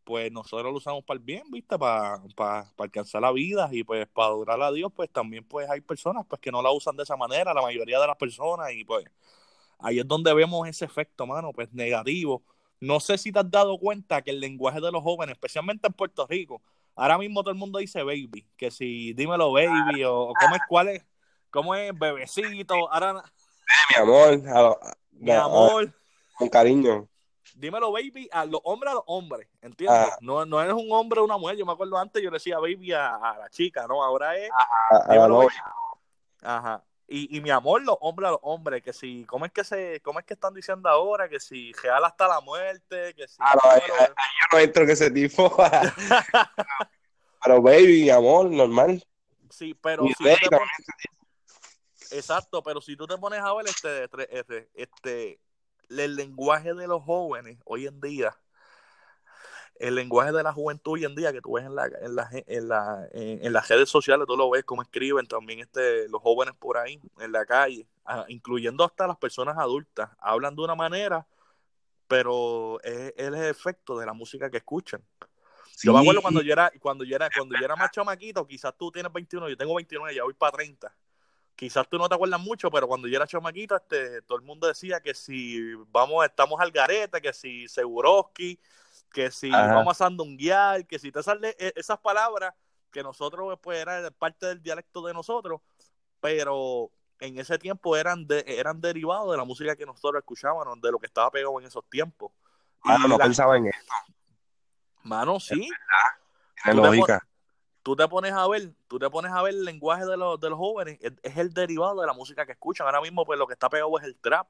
[0.04, 1.78] pues nosotros lo usamos para el bien, ¿viste?
[1.78, 5.82] Para, para, alcanzar la vida y pues para adorar a Dios, pues también pues hay
[5.82, 8.84] personas pues que no la usan de esa manera, la mayoría de las personas y
[8.84, 9.06] pues
[9.80, 12.44] ahí es donde vemos ese efecto, mano, pues negativo.
[12.80, 15.94] No sé si te has dado cuenta que el lenguaje de los jóvenes, especialmente en
[15.94, 16.62] Puerto Rico,
[16.96, 20.88] ahora mismo todo el mundo dice baby, que si dímelo baby o, cómo es, cuál
[20.90, 21.06] es,
[21.50, 23.24] cómo es bebecito, ahora...
[23.90, 24.42] mi amor,
[25.12, 25.94] mi amor.
[26.38, 27.08] Con cariño
[27.56, 30.10] dímelo baby a los hombres a los hombres, ¿entiendes?
[30.12, 30.18] Ah.
[30.22, 31.58] No, no eres un hombre o una mujer.
[31.58, 34.04] Yo me acuerdo antes, yo decía baby a, la chica, ¿no?
[34.04, 34.50] Ahora es.
[34.52, 35.06] Ajá.
[36.42, 36.84] Ajá.
[37.14, 40.00] Y, y, mi amor, los hombres a los hombres, que si, ¿cómo es que se,
[40.00, 41.28] cómo es que están diciendo ahora?
[41.28, 43.36] Que si real hasta la muerte, que si.
[43.40, 44.14] Ah, no, yo
[44.54, 45.54] no entro en ese tipo.
[47.44, 49.06] pero baby, amor, normal.
[49.50, 50.70] Sí, pero si pones...
[52.12, 55.40] Exacto, pero si tú te pones a ver este, este, este
[55.90, 58.34] el lenguaje de los jóvenes hoy en día,
[59.82, 62.30] el lenguaje de la juventud hoy en día que tú ves en, la, en, la,
[62.32, 66.54] en, la, en, las redes sociales, tú lo ves como escriben también este, los jóvenes
[66.58, 67.88] por ahí, en la calle,
[68.28, 71.26] incluyendo hasta las personas adultas, hablan de una manera,
[72.08, 75.04] pero es, el efecto de la música que escuchan.
[75.84, 78.76] Yo me acuerdo cuando yo era, cuando yo era, cuando yo era más chamaquito, quizás
[78.78, 80.94] tú tienes 21, yo tengo 29, ya voy para 30
[81.54, 84.66] quizás tú no te acuerdas mucho, pero cuando yo era chamaquito, este, todo el mundo
[84.66, 88.60] decía que si vamos, estamos al garete, que si Seguroski,
[89.12, 92.54] que si vamos a sandunguear, que si te salen esas palabras
[92.92, 95.62] que nosotros, pues, eran parte del dialecto de nosotros,
[96.20, 100.92] pero en ese tiempo eran de, eran derivados de la música que nosotros escuchábamos, de
[100.92, 102.32] lo que estaba pegado en esos tiempos.
[102.84, 103.94] Mano, no pensaba en esto.
[105.04, 105.70] Mano, sí.
[106.66, 107.26] Es lógica
[107.84, 110.50] tú te pones a ver, tú te pones a ver el lenguaje de los, de
[110.50, 112.86] los jóvenes, es, el derivado de la música que escuchan.
[112.88, 114.48] Ahora mismo, pues lo que está pegado es el trap.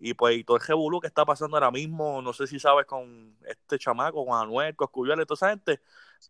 [0.00, 2.86] Y pues y todo el revolú que está pasando ahora mismo, no sé si sabes
[2.86, 5.80] con este chamaco, con Anuel, con Cuyuel y toda esa gente,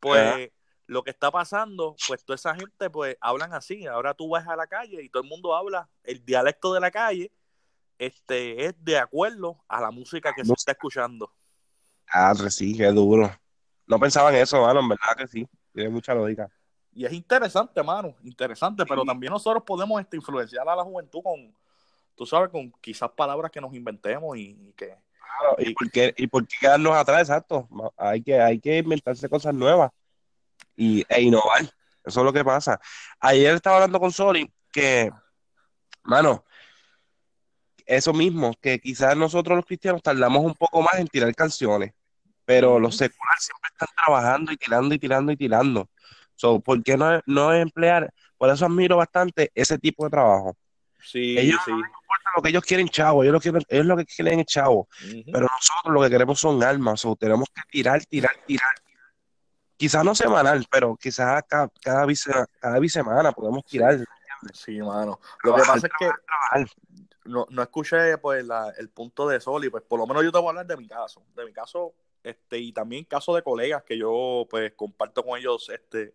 [0.00, 0.50] pues
[0.87, 3.87] lo que está pasando, pues toda esa gente pues hablan así.
[3.87, 6.90] Ahora tú vas a la calle y todo el mundo habla, el dialecto de la
[6.90, 7.33] calle
[8.00, 11.30] este es de acuerdo a la música que se está escuchando.
[12.09, 13.30] Ah, sí, qué duro.
[13.87, 15.46] No pensaba en eso, mano, en verdad que sí.
[15.74, 16.48] Tiene mucha lógica.
[16.92, 21.54] Y es interesante, mano, interesante, pero también nosotros podemos este, influenciar a la juventud con,
[22.20, 24.94] tú sabes, con quizás palabras que nos inventemos y, que...
[25.56, 27.66] y, por qué, y por qué quedarnos atrás, exacto.
[27.96, 29.90] Hay que, hay que inventarse cosas nuevas
[30.76, 31.62] y, e innovar.
[32.04, 32.78] Eso es lo que pasa.
[33.20, 35.11] Ayer estaba hablando con Soli que,
[36.02, 36.44] mano,
[37.87, 41.94] eso mismo, que quizás nosotros los cristianos tardamos un poco más en tirar canciones
[42.44, 45.88] pero los seculares siempre están trabajando y tirando y tirando y tirando.
[46.35, 48.12] So, ¿Por qué no, no emplear?
[48.37, 50.56] Por eso admiro bastante ese tipo de trabajo.
[51.00, 51.70] Sí, ellos sí.
[51.70, 51.99] no
[52.37, 54.88] lo que ellos quieren, chavo, ellos lo, quieren, ellos lo que quieren es chavo,
[55.33, 58.75] pero nosotros lo que queremos son almas, o tenemos que tirar, tirar, tirar.
[59.77, 62.07] Quizás no semanal, pero quizás cada, cada,
[62.61, 63.99] cada bisemana podemos tirar.
[64.53, 65.21] Sí, mano.
[65.43, 66.11] Lo que pasa es que
[67.25, 70.33] no, no escuché pues, la, el punto de Sol y pues por lo menos yo
[70.33, 71.23] te voy a hablar de mi caso.
[71.35, 75.71] De mi caso, este, y también caso de colegas que yo pues comparto con ellos
[75.71, 76.14] este,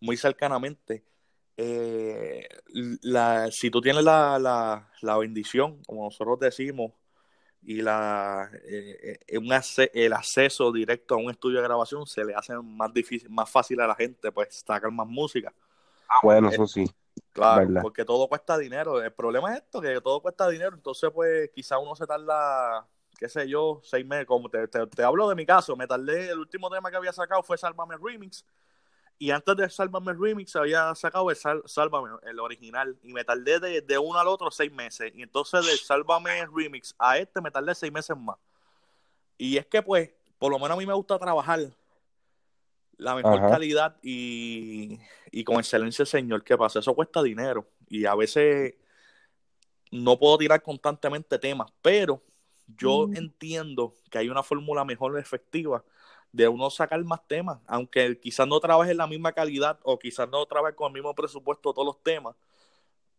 [0.00, 1.04] muy cercanamente.
[1.56, 2.48] Eh,
[3.02, 6.92] la, si tú tienes la, la, la, bendición, como nosotros decimos,
[7.62, 9.52] y la, eh, eh, un
[9.92, 13.80] el acceso directo a un estudio de grabación se le hace más difícil, más fácil
[13.80, 15.52] a la gente, pues sacar más música.
[16.08, 16.90] Ah, bueno, eso sí.
[17.32, 19.02] Claro, porque todo cuesta dinero.
[19.02, 22.86] El problema es esto, que todo cuesta dinero, entonces pues quizá uno se tarda
[23.22, 26.40] qué sé yo, seis meses, como te, te, hablo de mi caso, me tardé, el
[26.40, 28.44] último tema que había sacado fue Sálvame Remix,
[29.22, 33.80] y antes de Sálvame Remix había sacado el Sálvame, el original, y me tardé de,
[33.80, 37.72] de, uno al otro seis meses, y entonces de Sálvame Remix a este me tardé
[37.76, 38.36] seis meses más.
[39.38, 41.60] Y es que pues, por lo menos a mí me gusta trabajar
[42.96, 44.98] la mejor calidad y,
[45.30, 46.80] y con excelencia, señor, ¿qué pasa?
[46.80, 48.74] Eso cuesta dinero, y a veces
[49.92, 52.20] no puedo tirar constantemente temas, pero
[52.76, 55.84] yo entiendo que hay una fórmula mejor efectiva
[56.32, 60.28] de uno sacar más temas, aunque quizás no trabaje en la misma calidad o quizás
[60.28, 62.34] no trabaje con el mismo presupuesto todos los temas.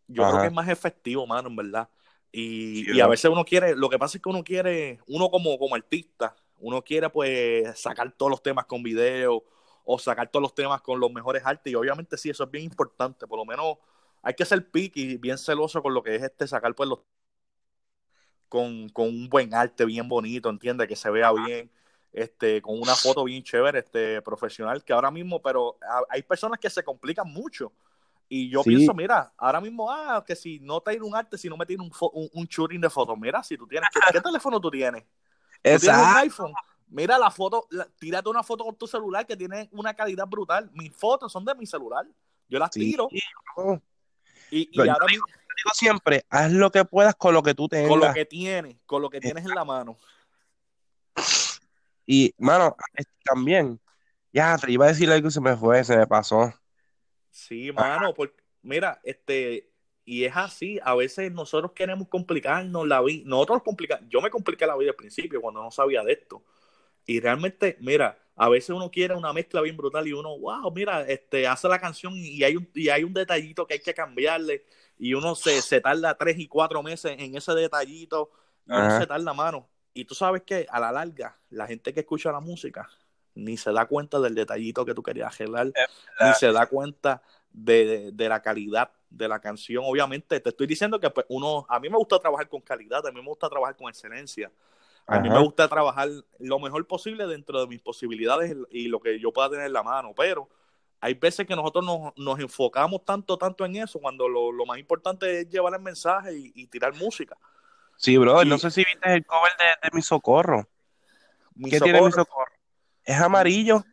[0.08, 1.88] Yo creo que es más efectivo, mano, en verdad.
[2.30, 5.76] Y, a veces uno quiere, lo que pasa es que uno quiere, uno como, como
[5.76, 9.44] artista, uno quiere pues sacar todos los temas con video
[9.84, 12.64] o sacar todos los temas con los mejores artes y obviamente sí, eso es bien
[12.64, 13.76] importante, por lo menos
[14.22, 17.00] hay que ser picky, bien celoso con lo que es este sacar pues los
[18.48, 21.70] con, con un buen arte bien bonito, entiende, que se vea bien,
[22.14, 25.76] este, con una foto bien chévere, este, profesional, que ahora mismo, pero
[26.08, 27.72] hay personas que se complican mucho.
[28.28, 31.56] Y yo pienso, mira, ahora mismo, ah, que si no te un arte, si no
[31.56, 34.70] me tiene un, un, un shooting de fotos, mira, si tú tienes, ¿qué, teléfono tú
[34.70, 35.02] tienes?
[35.02, 36.52] ¿Tú tienes un iPhone?
[36.86, 37.66] Mira la foto,
[37.98, 40.70] tírate una foto con tu celular que tiene una calidad brutal.
[40.72, 42.06] Mis fotos son de mi celular.
[42.48, 43.08] Yo las tiro.
[44.50, 47.88] Y, y ahora digo, digo, siempre, haz lo que puedas con lo que tú tengas.
[47.88, 49.96] Con lo que tienes, con lo que tienes en la mano.
[52.06, 52.76] Y, mano,
[53.24, 53.80] también,
[54.32, 56.52] ya, te iba a decir algo que se me fue, se me pasó.
[57.30, 59.70] Sí, mano, porque, mira, este,
[60.04, 64.66] y es así, a veces nosotros queremos complicarnos la vida, nosotros complicamos, yo me compliqué
[64.66, 66.44] la vida al principio cuando no sabía de esto.
[67.06, 71.02] Y realmente, mira, a veces uno quiere una mezcla bien brutal y uno, wow, mira,
[71.02, 74.64] este, hace la canción y hay un, y hay un detallito que hay que cambiarle
[74.98, 78.30] y uno se, se tarda tres y cuatro meses en ese detallito
[78.66, 79.68] y uno se tarda mano.
[79.94, 82.90] Y tú sabes que a la larga, la gente que escucha la música
[83.34, 88.12] ni se da cuenta del detallito que tú querías arreglar, ni se da cuenta de,
[88.16, 89.84] la calidad de la canción.
[89.86, 93.12] Obviamente, te estoy diciendo que pues, uno, a mí me gusta trabajar con calidad, a
[93.12, 94.50] mí me gusta trabajar con excelencia.
[95.06, 99.20] A mí me gusta trabajar lo mejor posible dentro de mis posibilidades y lo que
[99.20, 100.48] yo pueda tener en la mano, pero
[100.98, 101.84] hay veces que nosotros
[102.16, 106.66] nos, enfocamos tanto, tanto en eso, cuando lo, más importante es llevar el mensaje y
[106.68, 107.36] tirar música.
[107.96, 110.68] Sí, bro, no sé si viste el cover de, Mi Socorro.
[111.70, 112.52] ¿Qué tiene Mi Socorro?
[113.04, 113.84] Es amarillo,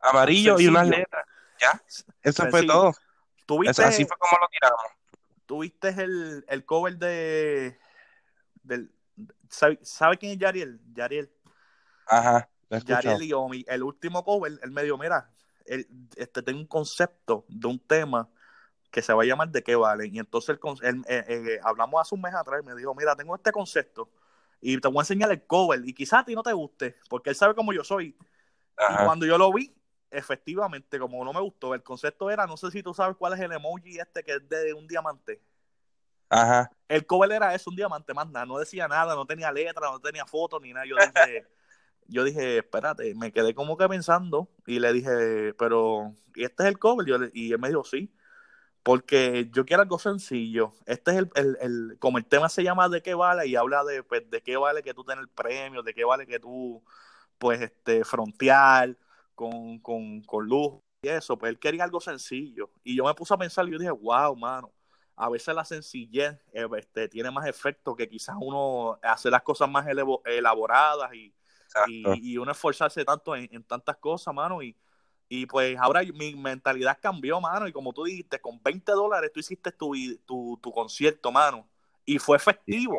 [0.00, 1.26] amarillo y unas letras.
[1.60, 1.82] Ya,
[2.22, 2.94] eso fue todo.
[3.68, 4.80] así fue como lo tiramos.
[5.46, 7.78] ¿Tuviste el, el cover de...
[8.62, 8.92] Del,
[9.48, 10.80] ¿sabe, quién es Yariel?
[10.92, 11.30] Yariel.
[12.06, 12.48] Ajá.
[12.70, 13.64] Yariel y Omi.
[13.66, 15.30] El último cover, él me dijo, mira,
[15.66, 18.28] él, este, tengo un concepto de un tema
[18.90, 20.08] que se va a llamar de qué vale.
[20.08, 23.34] Y entonces el, eh, eh, hablamos hace un mes atrás y me dijo, mira, tengo
[23.34, 24.10] este concepto
[24.60, 27.30] y te voy a enseñar el cover y quizás a ti no te guste, porque
[27.30, 28.16] él sabe cómo yo soy.
[28.76, 29.74] Y cuando yo lo vi,
[30.10, 33.40] efectivamente, como no me gustó, el concepto era, no sé si tú sabes cuál es
[33.40, 35.42] el emoji este que es de un diamante.
[36.28, 36.70] Ajá.
[36.88, 40.00] El cover era eso, un diamante, más nada, no decía nada, no tenía letra, no
[40.00, 40.86] tenía fotos ni nada.
[40.86, 41.46] Yo dije,
[42.06, 46.68] yo dije, espérate, me quedé como que pensando y le dije, pero, ¿y este es
[46.68, 47.30] el cover?
[47.34, 48.12] y él me dijo, sí
[48.82, 50.72] porque yo quiero algo sencillo.
[50.86, 53.84] Este es el, el, el, como el tema se llama de qué vale y habla
[53.84, 56.82] de, pues, de qué vale que tú tengas el premio, de qué vale que tú,
[57.38, 58.96] pues, este, frontear
[59.34, 62.70] con, con, con luz y eso, pues él quería algo sencillo.
[62.84, 64.72] Y yo me puse a pensar y yo dije, wow, mano,
[65.16, 69.68] a veces la sencillez eh, este, tiene más efecto que quizás uno hace las cosas
[69.68, 69.86] más
[70.24, 71.34] elaboradas y,
[71.86, 74.76] y, y, uno esforzarse tanto en, en tantas cosas, mano, y
[75.32, 77.68] y pues ahora mi mentalidad cambió, mano.
[77.68, 79.94] Y como tú dijiste, con 20 dólares tú hiciste tu,
[80.26, 81.68] tu, tu concierto, mano.
[82.04, 82.98] Y fue efectivo.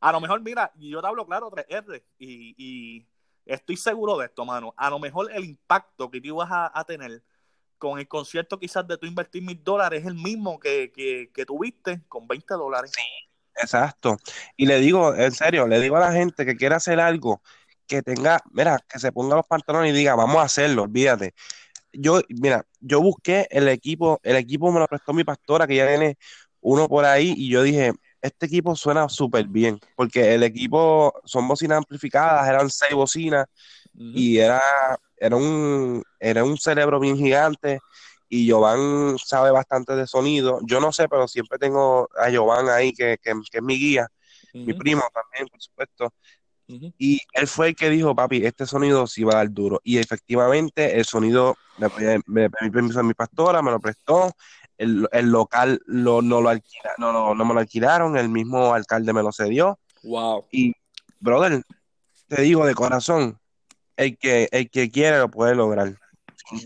[0.00, 2.02] A lo mejor, mira, yo te hablo claro 3R.
[2.18, 3.06] Y, y
[3.44, 4.72] estoy seguro de esto, mano.
[4.74, 7.22] A lo mejor el impacto que tú ibas a, tener
[7.76, 11.44] con el concierto quizás de tú invertir mil dólares es el mismo que, que, que
[11.44, 12.90] tuviste con 20 dólares.
[12.96, 13.02] Sí,
[13.54, 14.16] exacto.
[14.56, 17.42] Y le digo, en serio, le digo a la gente que quiere hacer algo,
[17.86, 21.34] que tenga, mira, que se ponga los pantalones y diga, vamos a hacerlo, olvídate
[21.92, 25.86] yo, mira, yo busqué el equipo, el equipo me lo prestó mi pastora, que ya
[25.86, 26.18] tiene
[26.60, 31.46] uno por ahí, y yo dije, este equipo suena súper bien, porque el equipo son
[31.48, 33.46] bocinas amplificadas, eran seis bocinas,
[33.94, 34.60] y era,
[35.16, 37.78] era, un, era un cerebro bien gigante,
[38.28, 40.58] y Jovan sabe bastante de sonido.
[40.64, 44.08] Yo no sé, pero siempre tengo a Jovan ahí, que, que, es mi guía,
[44.52, 46.12] mi primo también, por supuesto.
[46.68, 49.80] Y él fue el que dijo, papi, este sonido sí va a dar duro.
[49.84, 51.88] Y efectivamente, el sonido, me,
[52.26, 54.32] me, me permiso a mi pastora, me lo prestó.
[54.78, 59.22] El, local lo, no, lo alquila, no, no, me lo alquilaron, el mismo alcalde me
[59.22, 59.78] lo cedió.
[60.02, 60.44] Wow.
[60.50, 60.74] Y,
[61.18, 61.62] brother,
[62.28, 63.38] te digo de corazón,
[63.96, 65.94] el que, el que quiere lo puede lograr.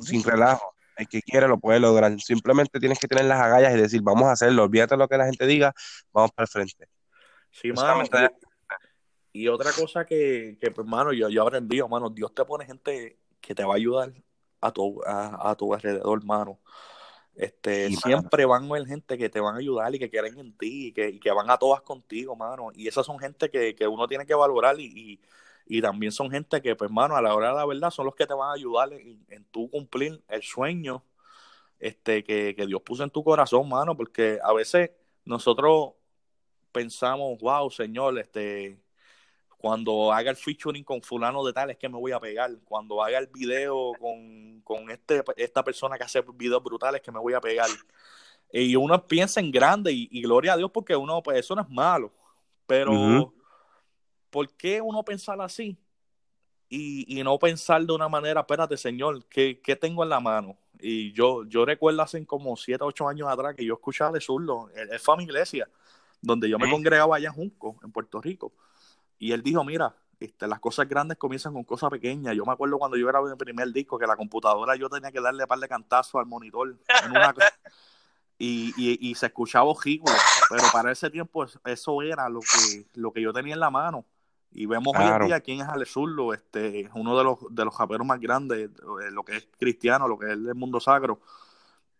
[0.02, 0.74] Sin, relajo.
[0.96, 2.20] El que quiere lo puede lograr.
[2.20, 4.64] Simplemente tienes que tener las agallas y decir, vamos a hacerlo.
[4.64, 5.72] Olvídate lo que la gente diga,
[6.12, 6.88] vamos para el frente.
[7.52, 8.04] Sí, mano.
[9.32, 13.18] Y otra cosa que, que pues, hermano, yo, yo aprendí, hermano, Dios te pone gente
[13.40, 14.12] que te va a ayudar
[14.60, 16.58] a tu, a, tu alrededor, hermano.
[17.34, 20.38] Este, Sí, siempre van a haber gente que te van a ayudar y que quieren
[20.38, 22.70] en ti y que, y que van a todas contigo, mano.
[22.74, 25.20] Y esas son gente que, que uno tiene que valorar y, y,
[25.66, 28.14] y también son gente que, pues, mano, a la hora de la verdad son los
[28.14, 31.04] que te van a ayudar en, en tu cumplir el sueño
[31.78, 34.90] este, que, que Dios puso en tu corazón, mano, porque a veces
[35.24, 35.92] nosotros
[36.72, 38.78] pensamos, wow, Señor, este,
[39.60, 43.02] cuando haga el featuring con fulano de tal es que me voy a pegar, cuando
[43.02, 47.34] haga el video con, con este, esta persona que hace videos brutales que me voy
[47.34, 47.68] a pegar.
[48.52, 51.62] Y uno piensa en grande y, y gloria a Dios porque uno, pues eso no
[51.62, 52.10] es malo,
[52.66, 53.32] pero.
[54.30, 55.76] ¿por qué uno pensar así?
[56.68, 60.56] Y, y no pensar de una manera, espérate, Señor, ¿qué, qué tengo en la mano?
[60.78, 64.70] Y yo, yo recuerdo hace como 7, 8 años atrás que yo escuchaba de Zurdo,
[64.74, 65.68] él, él fue a mi iglesia,
[66.22, 68.52] donde yo me congregaba allá en Junco, en Puerto Rico.
[69.20, 72.34] Y él dijo, mira, este, las cosas grandes comienzan con cosas pequeñas.
[72.34, 75.20] Yo me acuerdo cuando yo grabé mi primer disco, que la computadora yo tenía que
[75.20, 76.74] darle un par de cantazos al monitor.
[77.04, 77.32] en una
[78.38, 80.14] y, y, y se escuchaba ridículo.
[80.48, 83.70] Pero para ese tiempo es- eso era lo que, lo que yo tenía en la
[83.70, 84.04] mano.
[84.52, 85.24] Y vemos hoy Claro.
[85.26, 88.70] en día quién es Ale Zurdo, este, uno de los, de los raperos más grandes,
[88.70, 91.20] eh, lo que es cristiano, lo que es el mundo sacro.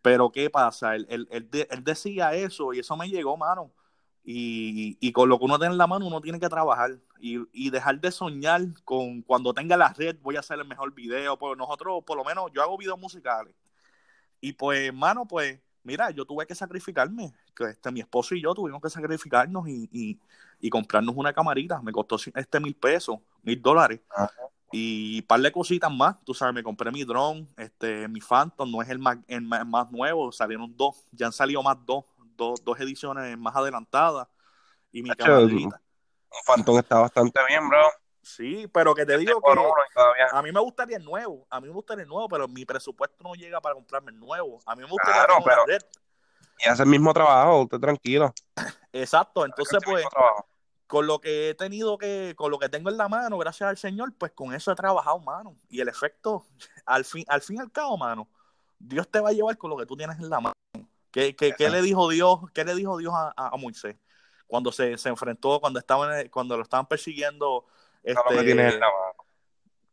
[0.01, 0.95] Pero ¿qué pasa?
[0.95, 3.71] Él, él, él, de- él decía eso y eso me llegó, mano.
[4.23, 7.39] Y, y con lo que uno tiene en la mano, uno tiene que trabajar y,
[7.51, 11.37] y dejar de soñar con cuando tenga la red, voy a hacer el mejor video.
[11.39, 13.55] Pues nosotros, por lo menos, yo hago videos musicales.
[14.39, 17.33] Y pues, mano, pues, mira, yo tuve que sacrificarme.
[17.55, 20.19] Que este, mi esposo y yo tuvimos que sacrificarnos y, y,
[20.59, 21.81] y comprarnos una camarita.
[21.81, 24.01] Me costó este mil pesos, mil dólares.
[24.15, 24.31] Ajá.
[24.71, 26.15] Y un par de cositas más.
[26.23, 29.67] Tú sabes, me compré mi drone, este, mi Phantom, no es el más, el más,
[29.67, 31.05] más nuevo, salieron dos.
[31.11, 32.05] Ya han salido más dos,
[32.41, 34.27] dos, dos ediciones más adelantadas.
[34.91, 35.79] Y mi camarita.
[36.31, 37.83] Un Phantom está bastante bien, bro.
[38.23, 41.67] Sí, pero que te digo Por que a mí me gustaría el nuevo, a mí
[41.67, 44.59] me gustaría el nuevo, pero mi presupuesto no llega para comprarme el nuevo.
[44.65, 45.81] A mí me gustaría Claro, pero- red.
[46.63, 48.33] Y hace el mismo trabajo, usted tranquilo.
[48.93, 50.05] Exacto, entonces pues
[50.85, 53.77] con lo que he tenido que, con lo que tengo en la mano, gracias al
[53.77, 55.55] Señor, pues con eso he trabajado, mano.
[55.69, 56.45] Y el efecto,
[56.85, 58.27] al fin, al fin y al cabo, mano,
[58.77, 60.53] Dios te va a llevar con lo que tú tienes en la mano.
[61.11, 62.39] ¿Qué, qué, qué le dijo Dios?
[62.53, 63.97] ¿Qué le dijo Dios a, a- Moisés?
[64.47, 67.65] Cuando se, se enfrentó, cuando estaban, cuando lo estaban persiguiendo,
[68.03, 69.25] Eso es lo que este, tienes en la mano.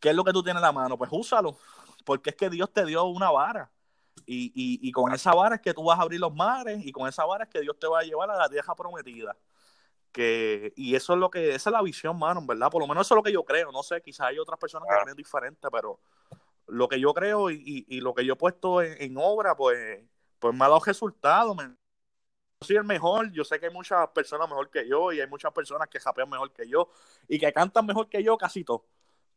[0.01, 0.97] ¿qué es lo que tú tienes en la mano?
[0.97, 1.57] Pues úsalo,
[2.05, 3.71] porque es que Dios te dio una vara.
[4.27, 6.91] Y, y, y con esa vara es que tú vas a abrir los mares y
[6.93, 9.37] con esa vara es que Dios te va a llevar a la tierra prometida.
[10.13, 12.71] Que, y eso es lo que, esa es la visión, mano, ¿verdad?
[12.71, 13.71] Por lo menos eso es lo que yo creo.
[13.71, 16.01] No sé, quizás hay otras personas que creen diferente, pero
[16.67, 19.55] lo que yo creo y, y, y lo que yo he puesto en, en obra,
[19.57, 20.01] pues,
[20.38, 21.57] pues me ha dado resultados.
[21.57, 21.79] man.
[22.61, 25.27] Yo soy el mejor, yo sé que hay muchas personas mejor que yo y hay
[25.29, 26.88] muchas personas que japean mejor que yo
[27.29, 28.85] y que cantan mejor que yo casi todo.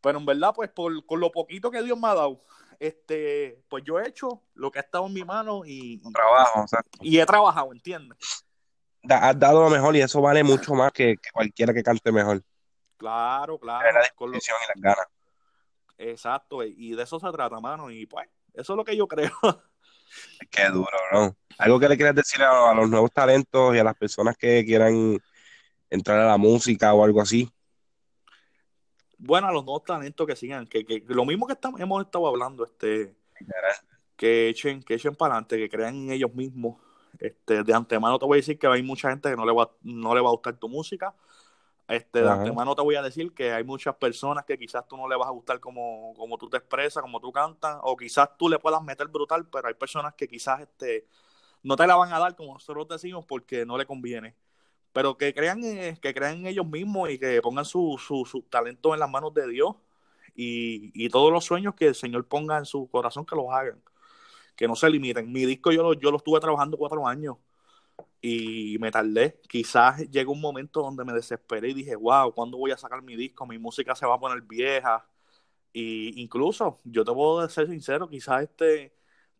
[0.01, 2.41] Pero en verdad, pues por, con lo poquito que Dios me ha dado,
[2.79, 6.65] este, pues yo he hecho lo que ha estado en mi mano y, Trabajo,
[7.01, 8.17] y he trabajado, ¿entiendes?
[9.03, 12.11] da- has dado lo mejor y eso vale mucho más que, que cualquiera que cante
[12.11, 12.43] mejor.
[12.97, 13.85] Claro, claro.
[13.85, 15.07] la lo- disposición y las ganas.
[15.97, 17.91] exacto, y de eso se trata, mano.
[17.91, 19.31] Y pues, eso es lo que yo creo.
[20.49, 21.35] Qué duro, bro.
[21.57, 24.65] Algo que le quieras decir a, a los nuevos talentos y a las personas que
[24.65, 25.19] quieran
[25.89, 27.51] entrar a la música o algo así.
[29.17, 32.27] bueno, a los nuevos talentos que sigan, que, que lo mismo que estamos, hemos estado
[32.27, 33.15] hablando, este,
[34.15, 36.77] que echen, que echen para adelante, que crean en ellos mismos.
[37.19, 39.71] Este, de antemano te voy a decir que hay mucha gente que no le va,
[39.83, 41.13] no le va a gustar tu música.
[41.91, 42.39] Este, de Ajá.
[42.39, 45.27] antemano te voy a decir que hay muchas personas que quizás tú no le vas
[45.27, 48.81] a gustar como, como tú te expresas, como tú cantas, o quizás tú le puedas
[48.81, 51.05] meter brutal, pero hay personas que quizás este,
[51.63, 54.35] no te la van a dar, como nosotros decimos, porque no le conviene.
[54.93, 58.41] Pero que crean, en- que crean en ellos mismos y que pongan su, su, su
[58.43, 59.75] talento en las manos de Dios
[60.35, 63.81] y, y todos los sueños que el Señor ponga en su corazón que los hagan.
[64.55, 65.31] Que no se limiten.
[65.31, 67.37] Mi disco yo lo, yo lo estuve trabajando cuatro años
[68.21, 69.39] y me tardé.
[69.47, 73.15] Quizás llegó un momento donde me desesperé y dije, wow, ¿cuándo voy a sacar mi
[73.15, 73.45] disco?
[73.45, 75.05] Mi música se va a poner vieja.
[75.73, 78.93] Y incluso, yo te puedo ser sincero, quizás este,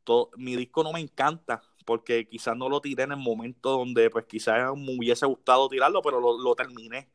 [0.04, 4.10] todo, mi disco no me encanta, porque quizás no lo tiré en el momento donde
[4.10, 7.10] pues quizás me hubiese gustado tirarlo, pero lo, lo terminé.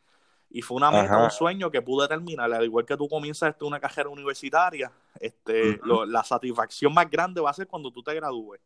[0.48, 1.24] Y fue una meta, Ajá.
[1.24, 2.52] un sueño que pude terminar.
[2.52, 7.40] Al igual que tú comienzas este, una carrera universitaria, este, lo- la satisfacción más grande
[7.40, 8.60] va a ser cuando tú te gradúes.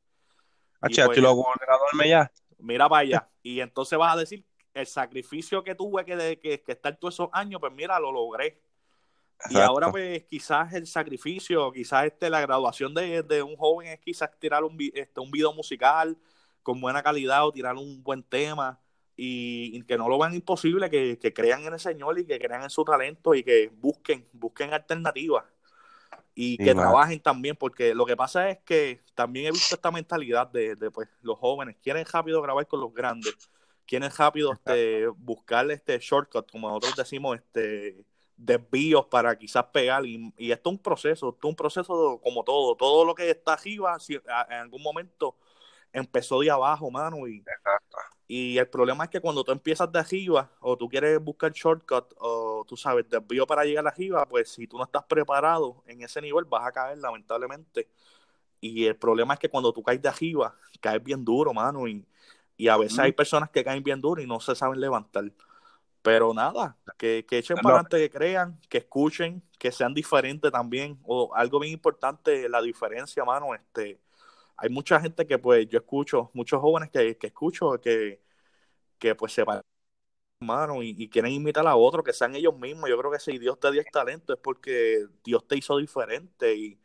[0.82, 2.30] Hacho, pues- loco por graduarme ya.
[2.62, 3.28] Mira para allá.
[3.42, 4.44] Y entonces vas a decir,
[4.74, 8.12] el sacrificio que tuve que, de- que, que estar todos esos años, pues mira, lo
[8.12, 8.62] logré.
[9.48, 14.00] Y ahora, pues, quizás el sacrificio, quizás este, la graduación de, de un joven es
[14.00, 16.16] quizás tirar un, este, un video musical
[16.62, 18.78] con buena calidad o tirar un buen tema
[19.16, 22.38] y, y que no lo vean imposible, que, que crean en el Señor y que
[22.38, 25.44] crean en su talento y que busquen, busquen alternativas.
[26.42, 30.46] Y que trabajen también, porque lo que pasa es que también he visto esta mentalidad
[30.46, 33.36] de, de pues, los jóvenes, quieren rápido grabar con los grandes,
[33.86, 38.04] quieren rápido este, buscar este shortcut, como nosotros decimos, este
[38.38, 42.74] desvíos para quizás pegar y, esto es un proceso, esto es un proceso como todo,
[42.74, 45.36] todo lo que está arriba en algún momento
[45.92, 47.44] empezó de abajo, mano, y,
[48.32, 52.14] y el problema es que cuando tú empiezas de arriba o tú quieres buscar shortcut
[52.18, 56.20] o tú sabes, desvío para llegar arriba, pues si tú no estás preparado en ese
[56.22, 57.88] nivel vas a caer lamentablemente.
[58.60, 62.06] Y el problema es que cuando tú caes de arriba, caes bien duro, mano, y,
[62.56, 65.24] y a veces hay personas que caen bien duro y no se saben levantar.
[66.00, 71.00] Pero nada, que, que echen para adelante, que crean, que escuchen, que sean diferentes también.
[71.02, 73.56] O algo bien importante, la diferencia, mano.
[73.56, 73.98] Este,
[74.60, 78.22] hay mucha gente que pues yo escucho, muchos jóvenes que, que escucho que,
[78.98, 79.62] que pues se van
[80.40, 82.88] mano y, quieren imitar a otro, que sean ellos mismos.
[82.88, 86.54] Yo creo que si Dios te dio el talento es porque Dios te hizo diferente
[86.54, 86.80] y,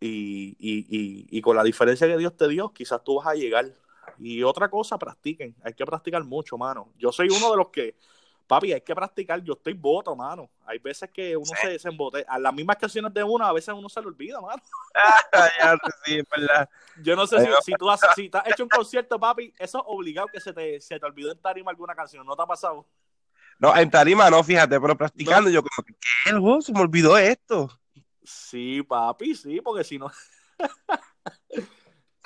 [0.00, 3.72] y, y, y, con la diferencia que Dios te dio, quizás tú vas a llegar.
[4.18, 5.56] Y otra cosa, practiquen.
[5.64, 6.92] Hay que practicar mucho, mano.
[6.98, 7.96] Yo soy uno de los que
[8.46, 9.42] papi, hay que practicar.
[9.42, 10.50] Yo estoy voto, mano.
[10.66, 12.24] Hay veces que uno se desembote.
[12.28, 14.62] A las mismas canciones de uno, a veces uno se le olvida, mano.
[16.04, 16.68] sí, verdad.
[17.02, 19.84] Yo no sé si, si, tú has, si has hecho un concierto, papi, eso es
[19.86, 22.26] obligado que se te, se te olvidó en tarima alguna canción.
[22.26, 22.86] ¿No te ha pasado?
[23.58, 26.30] No, en tarima no, fíjate, pero practicando yo como que, ¿qué?
[26.30, 27.70] El se me olvidó esto.
[28.24, 30.10] Sí, papi, sí, porque si no...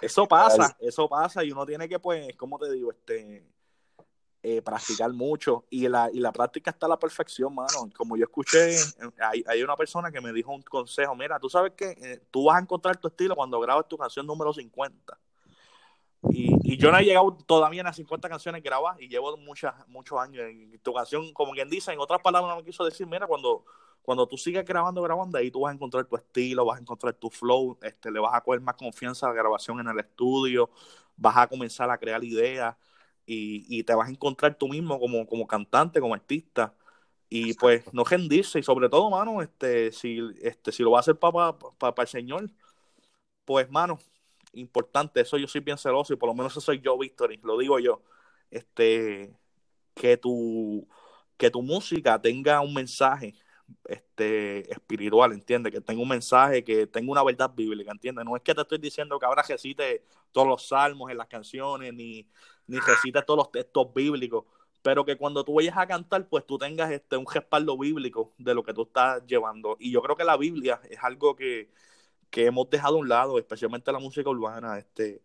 [0.00, 2.90] eso pasa, eso pasa y uno tiene que, pues, ¿cómo te digo?
[2.92, 3.46] Este
[4.49, 7.90] eh, practicar mucho y la, y la práctica está a la perfección, mano.
[7.97, 8.76] Como yo escuché,
[9.18, 12.44] hay, hay una persona que me dijo un consejo, mira, tú sabes que eh, tú
[12.44, 15.18] vas a encontrar tu estilo cuando grabes tu canción número 50.
[16.30, 19.74] Y, y, yo no he llegado todavía a las 50 canciones grabadas y llevo muchas,
[19.88, 20.44] muchos años.
[20.44, 23.64] En tu canción, como quien dice, en otras palabras, no me quiso decir, mira, cuando,
[24.01, 27.14] cuando tú sigas grabando, grabando, ahí tú vas a encontrar tu estilo, vas a encontrar
[27.14, 30.70] tu flow, este, le vas a coger más confianza a la grabación en el estudio,
[31.16, 32.76] vas a comenzar a crear ideas
[33.27, 36.74] y, te vas a encontrar tú mismo como, como cantante, como artista.
[37.29, 41.01] Y pues no rendirse, y sobre todo, mano, este, si, este, si lo va a
[41.01, 42.51] hacer para pa, el Señor,
[43.45, 43.99] pues, mano,
[44.53, 47.59] importante, eso yo soy bien celoso, y por lo menos eso soy yo, Victory, lo
[47.59, 48.03] digo yo,
[48.51, 49.35] este,
[49.95, 50.89] que tu,
[51.37, 53.35] que tu música tenga un mensaje
[53.88, 55.72] este, espiritual, ¿entiendes?
[55.72, 58.24] Que tenga un mensaje, que tenga una verdad bíblica, ¿entiendes?
[58.24, 61.94] No es que te estoy diciendo que ahora recite todos los salmos en las canciones,
[61.94, 62.28] ni,
[62.66, 64.44] ni recite todos los textos bíblicos,
[64.82, 68.54] pero que cuando tú vayas a cantar, pues tú tengas este, un respaldo bíblico de
[68.54, 69.76] lo que tú estás llevando.
[69.80, 71.70] Y yo creo que la Biblia es algo que,
[72.30, 75.22] que hemos dejado a un lado, especialmente la música urbana, este,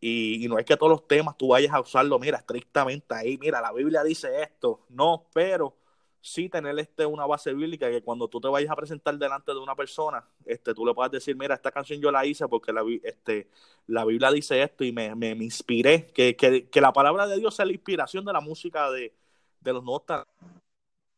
[0.00, 3.38] y, y, no es que todos los temas tú vayas a usarlo, mira, estrictamente ahí,
[3.38, 5.76] mira, la Biblia dice esto, no, pero
[6.22, 9.58] sí tener este, una base bíblica que cuando tú te vayas a presentar delante de
[9.58, 12.84] una persona, este, tú le puedas decir, mira, esta canción yo la hice porque la,
[13.02, 13.50] este,
[13.88, 17.56] la Biblia dice esto y me, me, inspiré, que, que, que, la palabra de Dios
[17.56, 19.12] sea la inspiración de la música de,
[19.60, 20.24] de los notas.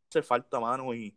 [0.09, 1.15] Hace falta, mano, y,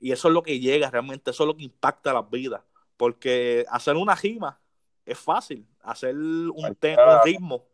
[0.00, 2.62] y eso es lo que llega realmente, eso es lo que impacta las vidas,
[2.96, 4.58] porque hacer una rima
[5.06, 6.76] es fácil, hacer un, un
[7.24, 7.66] ritmo,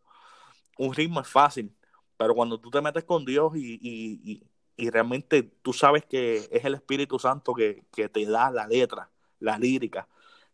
[0.76, 1.74] un ritmo es fácil,
[2.18, 4.42] pero cuando tú te metes con Dios y, y y
[4.78, 9.08] realmente tú sabes que es el Espíritu Santo que, te da la letra,
[9.40, 10.08] la lírica,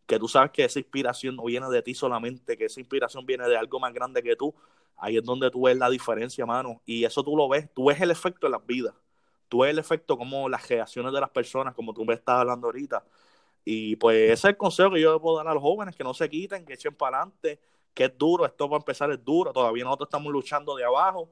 [0.05, 3.47] que tú sabes que esa inspiración no viene de ti solamente, que esa inspiración viene
[3.47, 4.53] de algo más grande que tú,
[4.97, 7.99] ahí es donde tú ves la diferencia, mano, y eso tú lo ves, tú ves
[8.01, 8.93] el efecto de las vidas,
[9.49, 12.67] tú ves el efecto como las reacciones de las personas, como tú me estás hablando
[12.67, 13.03] ahorita,
[13.65, 16.13] y pues ese es el consejo que yo puedo dar a los jóvenes, que no
[16.13, 17.59] se quiten, que echen para adelante,
[17.93, 21.29] que es duro, esto para empezar es duro, todavía nosotros estamos luchando de abajo,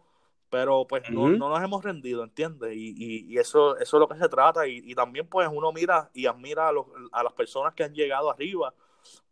[0.49, 2.73] pero pues no, no, nos hemos rendido, ¿entiendes?
[2.75, 5.71] Y, y, y, eso, eso es lo que se trata y, y también pues uno
[5.71, 8.73] mira y admira a, los, a las personas que han llegado arriba,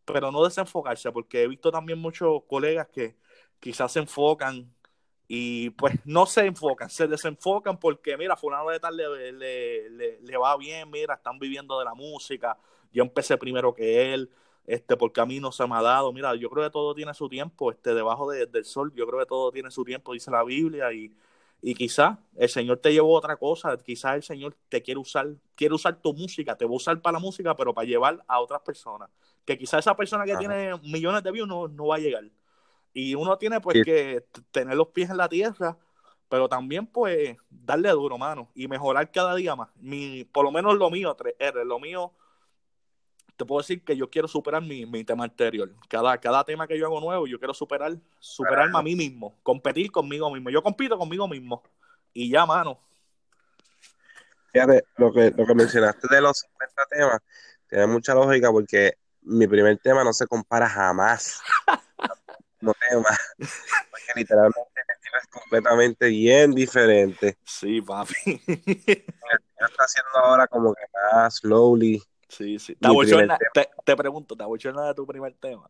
[0.06, 3.16] pero no desenfocarse, porque he visto también muchos colegas que
[3.60, 4.72] quizás se enfocan
[5.28, 10.22] y pues no se enfocan, se desenfocan porque mira, fulano de tal le, le, le,
[10.22, 12.58] le va bien, mira, están viviendo de la música,
[12.94, 14.30] yo empecé primero que él,
[14.68, 16.12] este, porque a mí no se me ha dado.
[16.12, 19.26] Mira, yo creo que todo tiene su tiempo, este, debajo del sol, yo creo que
[19.26, 21.16] todo tiene su tiempo, dice la Biblia, y,
[21.62, 25.74] y quizás el Señor te llevó otra cosa, quizás el Señor te quiere usar, quiere
[25.74, 28.62] usar tu música, te va a usar para la música, pero para llevar a otras
[28.62, 29.10] personas.
[29.46, 32.26] Que quizás esa persona que tiene millones de views no, no va a llegar.
[32.94, 35.78] Y uno tiene pues que tener los pies en la tierra,
[36.28, 39.70] pero también pues darle duro, mano, y mejorar cada día más.
[39.78, 42.12] Mi, por lo menos lo mío, 3R, lo mío
[43.38, 45.72] te puedo decir que yo quiero superar mi, mi, tema anterior.
[45.88, 49.92] Cada, cada tema que yo hago nuevo, yo quiero superar, superarme a mí mismo, competir
[49.92, 50.50] conmigo mismo.
[50.50, 51.62] Yo compito conmigo mismo.
[52.14, 52.80] Y ya, mano.
[54.52, 57.22] Fíjate, lo que, lo que mencionaste de los 50 temas,
[57.70, 61.40] tiene mucha lógica porque mi primer tema no se compara jamás
[62.60, 63.10] como tema.
[63.38, 64.82] Porque literalmente
[65.22, 67.38] es completamente bien diferente.
[67.44, 68.14] Sí, papi.
[68.46, 70.84] Está haciendo ahora como que
[71.14, 72.02] más slowly.
[72.28, 72.74] Sí, sí.
[72.74, 75.70] Mi primer Tabochorna, te, te pregunto, ¿te abochorna de tu primer tema?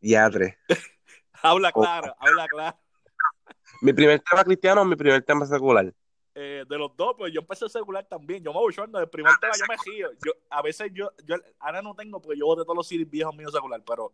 [0.00, 0.58] Diatre.
[1.42, 1.80] Habla Oh.
[1.80, 2.76] claro, habla claro.
[3.82, 5.92] Mi primer tema cristiano o mi primer tema secular.
[6.34, 8.42] Eh, de los dos, pues yo empecé secular también.
[8.42, 10.10] Yo me abochorno del primer tema, yo me río.
[10.24, 13.34] Yo, a veces yo, yo, ahora no tengo porque yo boté todos los CDs viejos
[13.34, 14.12] míos secular, pero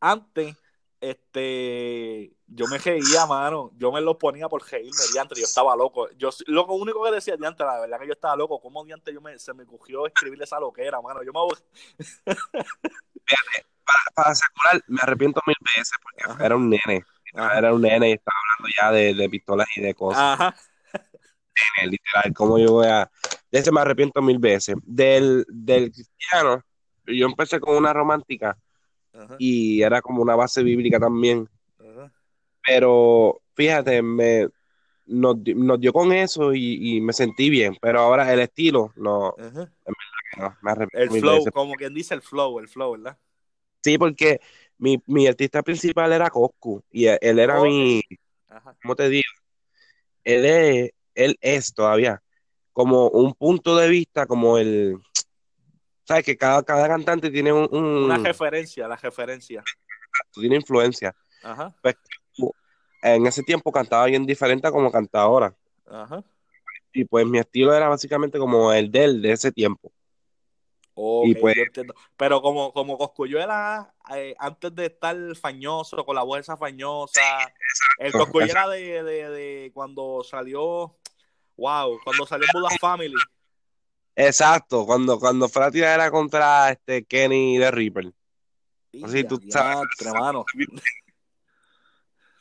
[0.00, 0.56] antes,
[1.00, 3.70] este, yo me reía, mano.
[3.76, 5.40] Yo me los ponía por reírme, diantre.
[5.40, 6.08] Yo estaba loco.
[6.16, 8.60] Yo, lo único que decía, diantre, la verdad que yo estaba loco.
[8.60, 11.22] ¿Cómo diantre yo me, se me cogió escribirle esa loquera, mano?
[11.22, 11.62] Yo me abor-
[14.14, 16.46] Para, para me arrepiento mil veces porque Ajá.
[16.46, 17.04] era un nene.
[17.34, 17.58] Ajá.
[17.58, 20.22] Era un nene y estaba hablando ya de, de pistolas y de cosas.
[20.40, 20.54] Ajá.
[20.92, 23.10] Nene, literal, ¿cómo yo voy a...?
[23.50, 24.76] De ese me arrepiento mil veces.
[24.84, 26.62] Del, del cristiano,
[27.06, 28.56] yo empecé con una romántica
[29.20, 29.36] Ajá.
[29.38, 31.48] y era como una base bíblica también.
[31.78, 32.12] Ajá.
[32.66, 34.48] Pero fíjate, me,
[35.06, 37.76] nos, nos dio con eso y, y me sentí bien.
[37.80, 39.72] Pero ahora el estilo, no, Ajá.
[40.38, 43.18] no, me arrepiento El flow, como quien dice el flow, el flow, ¿verdad?
[43.82, 44.40] Sí, porque
[44.78, 48.00] mi, mi artista principal era Coscu y él, él era mi,
[48.48, 48.76] Ajá.
[48.82, 49.28] ¿cómo te digo?
[50.24, 52.22] Él es, él es todavía
[52.72, 54.96] como un punto de vista, como el,
[56.04, 56.24] ¿sabes?
[56.24, 59.62] Que cada, cada cantante tiene un, un- Una referencia, la referencia.
[60.32, 61.14] tiene influencia.
[61.42, 61.74] Ajá.
[63.02, 65.54] En ese tiempo cantaba bien diferente a como canta ahora.
[65.86, 66.22] Ajá.
[66.92, 69.90] Y pues mi estilo era básicamente como el de él de ese tiempo.
[70.94, 71.94] Ok, Y pues- yo entiendo.
[72.16, 77.22] Pero como, como Cosculluela, eh, antes de estar fañoso, con la voz esa fañosa,
[77.98, 80.98] el Cosculluela de, de, de cuando salió,
[81.56, 83.14] wow, cuando salió Buddha Family.
[84.16, 88.12] Exacto, cuando, cuando fue a tirar era contra este Kenny de Reaper.
[89.02, 89.88] Así tú Ya, sabes.
[89.98, 90.44] diantre, mano.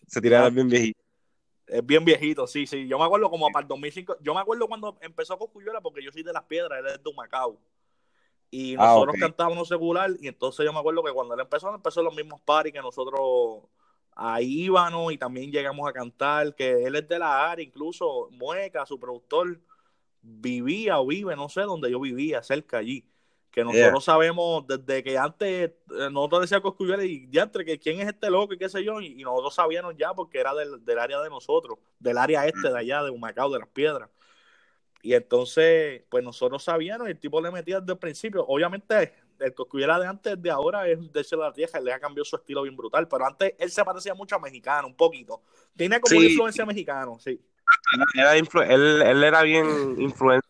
[0.08, 0.56] Se tiraba Ya.
[0.56, 1.00] bien viejito.
[1.68, 2.88] Es bien viejito, sí, sí.
[2.88, 4.18] Yo me acuerdo como para el 2005.
[4.22, 7.10] Yo me acuerdo cuando empezó Cosculluela porque yo soy de Las Piedras, él es de
[7.10, 7.60] Humacao.
[8.50, 9.20] Y Ah, nosotros ok.
[9.20, 12.74] cantábamos secular y entonces yo me acuerdo que cuando él empezó, empezó los mismos paris
[12.74, 13.62] que nosotros
[14.16, 18.84] ahí íbamos y también llegamos a cantar, que él es de la área, incluso Mueca,
[18.88, 19.60] su productor,
[20.22, 23.06] vivía o vive, no sé, donde yo vivía, cerca allí.
[23.52, 28.00] Que nosotros sabemos desde que antes eh, nosotros decíamos Cosculluela y ya entre que quién
[28.00, 30.86] es este loco y qué sé yo, y, y nosotros sabíamos ya porque era del,
[30.86, 34.10] del área de nosotros, del área este de allá, de Humacao, de las piedras.
[35.02, 38.46] Y entonces, pues nosotros sabíamos y el tipo le metía desde el principio.
[38.48, 42.36] Obviamente, el Cosculluela de antes, de ahora, es de la tierra, le ha cambiado su
[42.36, 45.42] estilo bien brutal, pero antes él se parecía mucho a mexicano, un poquito.
[45.76, 46.28] Tiene como Sí.
[46.28, 47.42] influencia mexicana, sí.
[48.14, 48.48] Era él,
[49.02, 50.48] él era bien influente.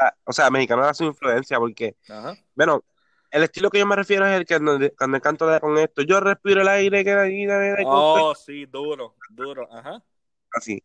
[0.00, 2.36] era- o sea, mexicano era su influencia porque, Ajá.
[2.54, 2.84] bueno,
[3.30, 6.02] el estilo que yo me refiero es el que cuando, cuando canto de con esto,
[6.02, 10.02] yo respiro el aire que da aquí, da- da- da- Oh, sí, duro, duro, ajá.
[10.52, 10.82] así.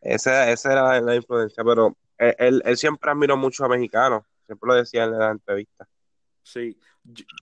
[0.00, 4.24] Esa, esa era la, la influencia, pero él, él- él siempre admiró mucho a mexicanos,
[4.46, 5.88] siempre lo decía en la entrevista.
[6.42, 6.76] Sí,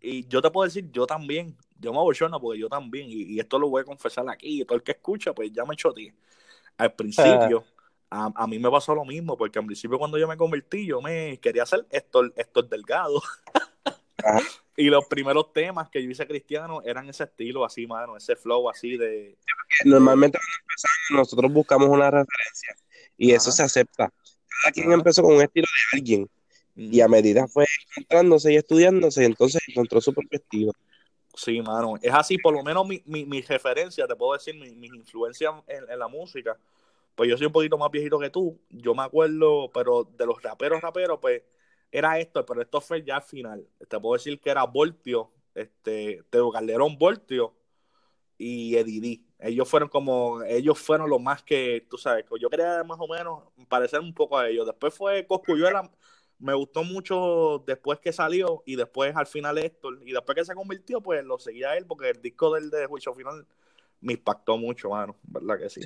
[0.02, 3.40] y yo te puedo decir, yo también, yo me abochorno porque yo también, y, y
[3.40, 6.14] esto lo voy a confesar aquí, y todo el que escucha, pues ya me choteé.
[6.78, 7.64] Al principio,
[8.10, 11.00] a, a mí me pasó lo mismo, porque al principio cuando yo me convertí, yo
[11.00, 13.22] me quería hacer Héctor, Héctor Delgado.
[14.24, 14.40] Ajá.
[14.76, 18.68] y los primeros temas que yo hice cristiano eran ese estilo así, mano, ese flow
[18.68, 19.36] así de...
[19.84, 22.74] Normalmente cuando empezamos, nosotros buscamos una referencia
[23.16, 24.12] y eso se acepta.
[24.62, 24.94] Cada quien Ajá.
[24.94, 26.30] empezó con un estilo de alguien
[26.76, 30.72] y a medida fue encontrándose y estudiándose, entonces encontró su propio estilo.
[31.34, 31.94] Sí, mano.
[32.02, 35.54] Es así, por lo menos mi, mi, mi referencia, te puedo decir, mi- mis influencias
[35.68, 36.56] en, en la música.
[37.14, 38.60] Pues yo soy un poquito más viejito que tú.
[38.70, 41.42] Yo me acuerdo, pero de los raperos, raperos, pues
[41.90, 43.66] era esto, pero esto fue ya al final.
[43.88, 47.54] Te puedo decir que era Voltio, este, Teo Calderón Voltio
[48.38, 52.98] y Eddie Ellos fueron como, ellos fueron los más que, tú sabes, yo quería más
[53.00, 54.66] o menos parecer un poco a ellos.
[54.66, 55.90] Después fue Coscuyuela,
[56.38, 60.54] me gustó mucho después que salió y después al final Héctor y después que se
[60.54, 63.46] convirtió pues lo seguía él porque el disco del de Juicio Final
[64.00, 65.68] me impactó mucho, mano, ¿verdad que?
[65.68, 65.82] Sí,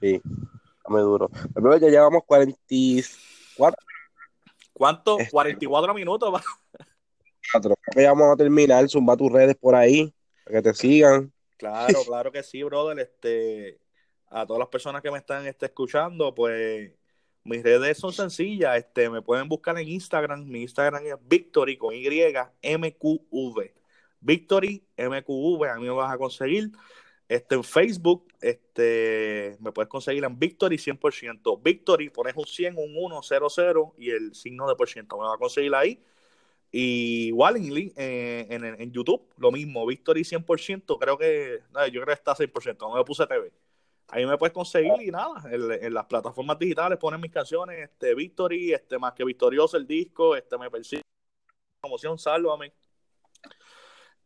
[0.00, 1.30] está muy duro.
[1.54, 3.76] Pero ya llevamos 44,
[4.72, 5.18] ¿Cuánto?
[5.18, 6.42] Este- 44 minutos, va.
[7.96, 8.88] ya vamos a terminar.
[8.88, 10.12] Zumba tus redes por ahí,
[10.44, 11.32] para que te sigan.
[11.56, 12.98] Claro, claro que sí, brother.
[12.98, 13.80] Este,
[14.28, 16.92] a todas las personas que me están este, escuchando, pues
[17.44, 18.76] mis redes son sencillas.
[18.76, 20.44] Este, me pueden buscar en Instagram.
[20.44, 22.06] Mi Instagram es Victory con Y
[22.62, 23.72] MQV.
[24.20, 26.70] Victory MQV, a mí me vas a conseguir.
[27.28, 31.60] Este, en Facebook, este, me puedes conseguir en Victory 100%.
[31.62, 35.18] Victory, pones un 100, un 1, 0, 0 y el signo de por ciento.
[35.18, 36.00] Me va a conseguir ahí.
[36.70, 41.60] Y igual eh, en, en, YouTube, lo mismo, Victory 100%, creo que,
[41.92, 43.52] yo creo que está 100%, no me puse TV.
[44.08, 48.72] Ahí me puedes conseguir y nada, en, las plataformas digitales ponen mis canciones, este Victory,
[48.72, 51.02] este más que victorioso el disco, este me persigue,
[51.80, 52.72] promoción, sálvame.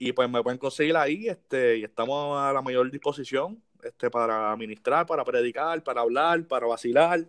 [0.02, 4.50] Y pues me pueden conseguir ahí, este, y estamos a la mayor disposición, este, para
[4.50, 7.26] administrar, para predicar, para hablar, para vacilar,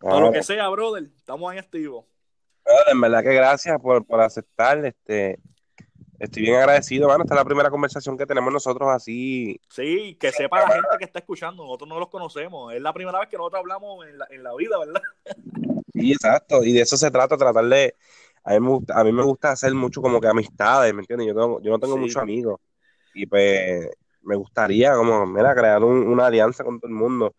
[0.00, 2.04] todo lo que sea, brother, estamos ahí activos.
[2.90, 5.38] En verdad que gracias por, por aceptar, este,
[6.18, 7.24] Estoy bien agradecido, mano.
[7.24, 9.60] Esta es la primera conversación que tenemos nosotros así.
[9.68, 11.64] Sí, que sepa la gente que está escuchando.
[11.64, 12.72] Nosotros no los conocemos.
[12.72, 15.02] Es la primera vez que nosotros hablamos en la, en la vida, ¿verdad?
[15.92, 16.64] Sí, exacto.
[16.64, 17.94] Y de eso se trata, tratar de.
[18.44, 21.28] A mí, me gusta, a mí me gusta hacer mucho como que amistades, ¿me entiendes?
[21.28, 22.60] Yo, yo no tengo muchos amigos.
[23.14, 23.88] Y pues
[24.22, 27.34] me gustaría, como, mira, crear una alianza con todo el mundo.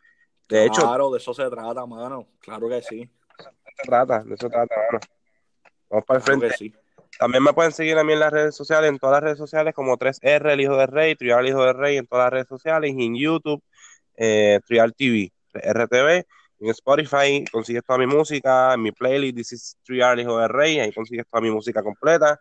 [0.47, 0.81] De hecho.
[0.81, 2.27] Claro, de eso se trata, mano.
[2.39, 2.97] Claro que sí.
[2.97, 3.05] De
[3.37, 4.99] eso se trata, de eso se trata, mano.
[5.89, 6.49] Vamos para el frente.
[6.57, 6.73] sí.
[7.17, 9.73] También me pueden seguir a mí en las redes sociales, en todas las redes sociales,
[9.73, 12.47] como 3R, el hijo de rey, Trial, el hijo de rey, en todas las redes
[12.47, 13.63] sociales, en YouTube,
[14.17, 16.25] eh, Trial TV, RTV,
[16.59, 20.79] en Spotify consigues toda mi música, en mi playlist, This is Trial, hijo de rey,
[20.79, 22.39] ahí consigues toda mi música completa.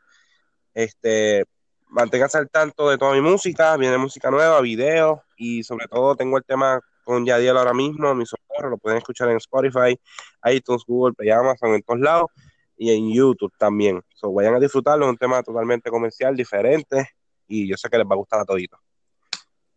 [0.73, 1.45] Este,
[1.89, 6.37] manténganse al tanto de toda mi música, viene música nueva, videos, y sobre todo tengo
[6.37, 9.99] el tema con Yadiel ahora mismo, mi socorro, lo pueden escuchar en Spotify,
[10.47, 12.31] iTunes, Google Play, Amazon, en todos lados
[12.77, 14.03] y en YouTube también.
[14.15, 17.09] So, vayan a disfrutarlo, es un tema totalmente comercial, diferente,
[17.47, 18.81] y yo sé que les va a gustar a toditos.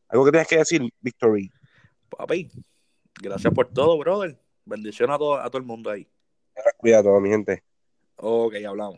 [0.07, 1.51] ¿Algo que tienes que decir, Victory?
[2.09, 2.49] Papi,
[3.21, 4.37] gracias por todo, brother.
[4.65, 6.07] Bendición a todo, a todo el mundo ahí.
[6.77, 7.63] Cuidado, mi gente.
[8.17, 8.95] Ok, hablamos.